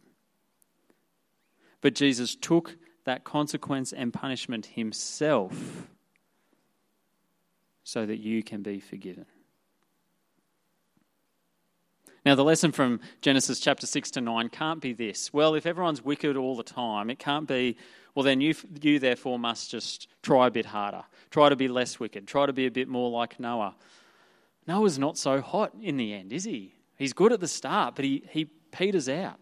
But 1.82 1.96
Jesus 1.96 2.36
took 2.36 2.78
that 3.06 3.24
consequence 3.24 3.92
and 3.92 4.14
punishment 4.14 4.68
himself 4.68 5.88
so 7.84 8.06
that 8.06 8.20
you 8.20 8.44
can 8.44 8.62
be 8.62 8.80
forgiven. 8.80 9.26
Now, 12.24 12.36
the 12.36 12.44
lesson 12.44 12.72
from 12.72 13.00
Genesis 13.22 13.60
chapter 13.60 13.88
6 13.88 14.12
to 14.12 14.22
9 14.22 14.50
can't 14.50 14.80
be 14.80 14.94
this. 14.94 15.34
Well, 15.34 15.56
if 15.56 15.66
everyone's 15.66 16.04
wicked 16.04 16.38
all 16.38 16.56
the 16.56 16.64
time, 16.64 17.10
it 17.10 17.18
can't 17.18 17.48
be, 17.48 17.78
well, 18.14 18.24
then 18.24 18.42
you, 18.42 18.54
you 18.80 19.00
therefore 19.00 19.40
must 19.40 19.72
just 19.72 20.08
try 20.22 20.48
a 20.48 20.52
bit 20.52 20.68
harder. 20.68 21.04
Try 21.32 21.50
to 21.50 21.56
be 21.56 21.68
less 21.68 22.00
wicked. 22.00 22.28
Try 22.28 22.46
to 22.46 22.54
be 22.54 22.68
a 22.68 22.72
bit 22.72 22.88
more 22.88 23.10
like 23.10 23.40
Noah. 23.40 23.76
Noah's 24.68 25.00
not 25.00 25.18
so 25.18 25.42
hot 25.42 25.74
in 25.82 25.98
the 25.98 26.14
end, 26.14 26.32
is 26.32 26.44
he? 26.44 26.76
He's 26.96 27.14
good 27.14 27.34
at 27.34 27.40
the 27.40 27.48
start, 27.48 27.96
but 27.96 28.06
he, 28.06 28.24
he 28.30 28.46
peters 28.72 29.10
out. 29.10 29.40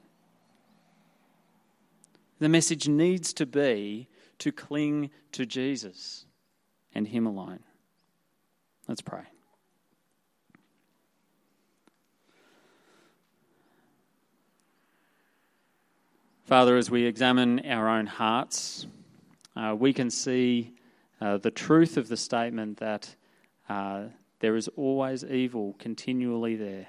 The 2.40 2.48
message 2.48 2.88
needs 2.88 3.34
to 3.34 3.46
be 3.46 4.08
to 4.38 4.54
cling 4.54 5.10
to 5.34 5.46
Jesus 5.46 6.26
and 6.96 7.08
Him 7.08 7.26
alone. 7.26 7.60
Let's 8.88 9.02
pray. 9.02 9.24
Father, 16.50 16.78
as 16.78 16.90
we 16.90 17.06
examine 17.06 17.64
our 17.68 17.88
own 17.88 18.08
hearts, 18.08 18.88
uh, 19.56 19.76
we 19.78 19.94
can 19.94 20.10
see 20.10 20.74
uh, 21.22 21.38
the 21.38 21.52
truth 21.52 21.96
of 21.96 22.08
the 22.08 22.18
statement 22.18 22.80
that 22.80 23.14
uh, 23.70 24.06
there 24.40 24.56
is 24.56 24.68
always 24.70 25.24
evil 25.24 25.76
continually 25.78 26.56
there. 26.56 26.88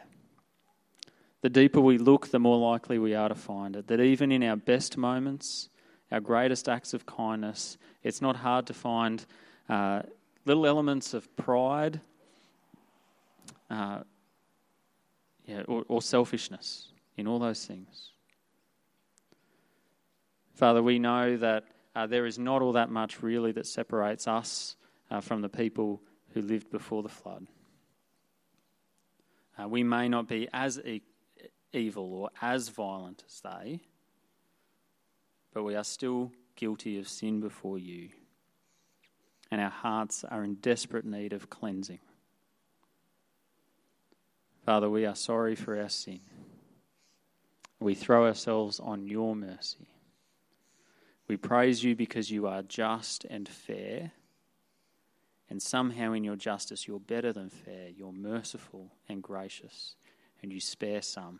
The 1.42 1.50
deeper 1.50 1.78
we 1.78 1.98
look, 1.98 2.28
the 2.28 2.38
more 2.38 2.56
likely 2.56 2.98
we 2.98 3.14
are 3.14 3.28
to 3.28 3.34
find 3.34 3.76
it. 3.76 3.86
That 3.88 4.00
even 4.00 4.32
in 4.32 4.42
our 4.44 4.56
best 4.56 4.96
moments, 4.96 5.68
our 6.10 6.20
greatest 6.20 6.66
acts 6.66 6.94
of 6.94 7.04
kindness, 7.04 7.76
it's 8.02 8.22
not 8.22 8.36
hard 8.36 8.66
to 8.68 8.72
find 8.72 9.26
uh, 9.68 10.00
little 10.46 10.66
elements 10.66 11.12
of 11.12 11.36
pride 11.36 12.00
uh, 13.68 13.98
yeah, 15.44 15.64
or, 15.68 15.84
or 15.86 16.00
selfishness 16.00 16.92
in 17.18 17.26
all 17.26 17.38
those 17.38 17.66
things. 17.66 18.12
Father, 20.60 20.82
we 20.82 20.98
know 20.98 21.38
that 21.38 21.64
uh, 21.96 22.06
there 22.06 22.26
is 22.26 22.38
not 22.38 22.60
all 22.60 22.72
that 22.72 22.90
much 22.90 23.22
really 23.22 23.50
that 23.50 23.66
separates 23.66 24.28
us 24.28 24.76
uh, 25.10 25.18
from 25.18 25.40
the 25.40 25.48
people 25.48 26.02
who 26.34 26.42
lived 26.42 26.70
before 26.70 27.02
the 27.02 27.08
flood. 27.08 27.46
Uh, 29.58 29.66
we 29.66 29.82
may 29.82 30.06
not 30.06 30.28
be 30.28 30.50
as 30.52 30.78
e- 30.80 31.00
evil 31.72 32.12
or 32.12 32.30
as 32.42 32.68
violent 32.68 33.24
as 33.26 33.40
they, 33.40 33.80
but 35.54 35.62
we 35.62 35.74
are 35.74 35.82
still 35.82 36.30
guilty 36.56 36.98
of 36.98 37.08
sin 37.08 37.40
before 37.40 37.78
you, 37.78 38.10
and 39.50 39.62
our 39.62 39.70
hearts 39.70 40.24
are 40.24 40.44
in 40.44 40.56
desperate 40.56 41.06
need 41.06 41.32
of 41.32 41.48
cleansing. 41.48 42.00
Father, 44.66 44.90
we 44.90 45.06
are 45.06 45.16
sorry 45.16 45.54
for 45.54 45.80
our 45.80 45.88
sin. 45.88 46.20
We 47.78 47.94
throw 47.94 48.26
ourselves 48.26 48.78
on 48.78 49.06
your 49.06 49.34
mercy. 49.34 49.86
We 51.30 51.36
praise 51.36 51.84
you 51.84 51.94
because 51.94 52.28
you 52.28 52.48
are 52.48 52.62
just 52.62 53.24
and 53.30 53.48
fair. 53.48 54.10
And 55.48 55.62
somehow, 55.62 56.12
in 56.12 56.24
your 56.24 56.34
justice, 56.34 56.88
you're 56.88 56.98
better 56.98 57.32
than 57.32 57.50
fair. 57.50 57.88
You're 57.96 58.12
merciful 58.12 58.90
and 59.08 59.22
gracious, 59.22 59.94
and 60.42 60.52
you 60.52 60.58
spare 60.58 61.02
some. 61.02 61.38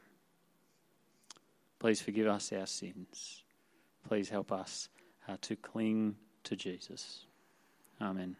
Please 1.81 2.01
forgive 2.01 2.29
us 2.29 2.53
our 2.53 2.67
sins. 2.67 3.43
Please 4.07 4.29
help 4.29 4.53
us 4.53 4.91
uh, 5.27 5.39
to 5.41 5.57
cling 5.57 6.15
to 6.45 6.55
Jesus. 6.55 7.27
Amen. 8.01 8.37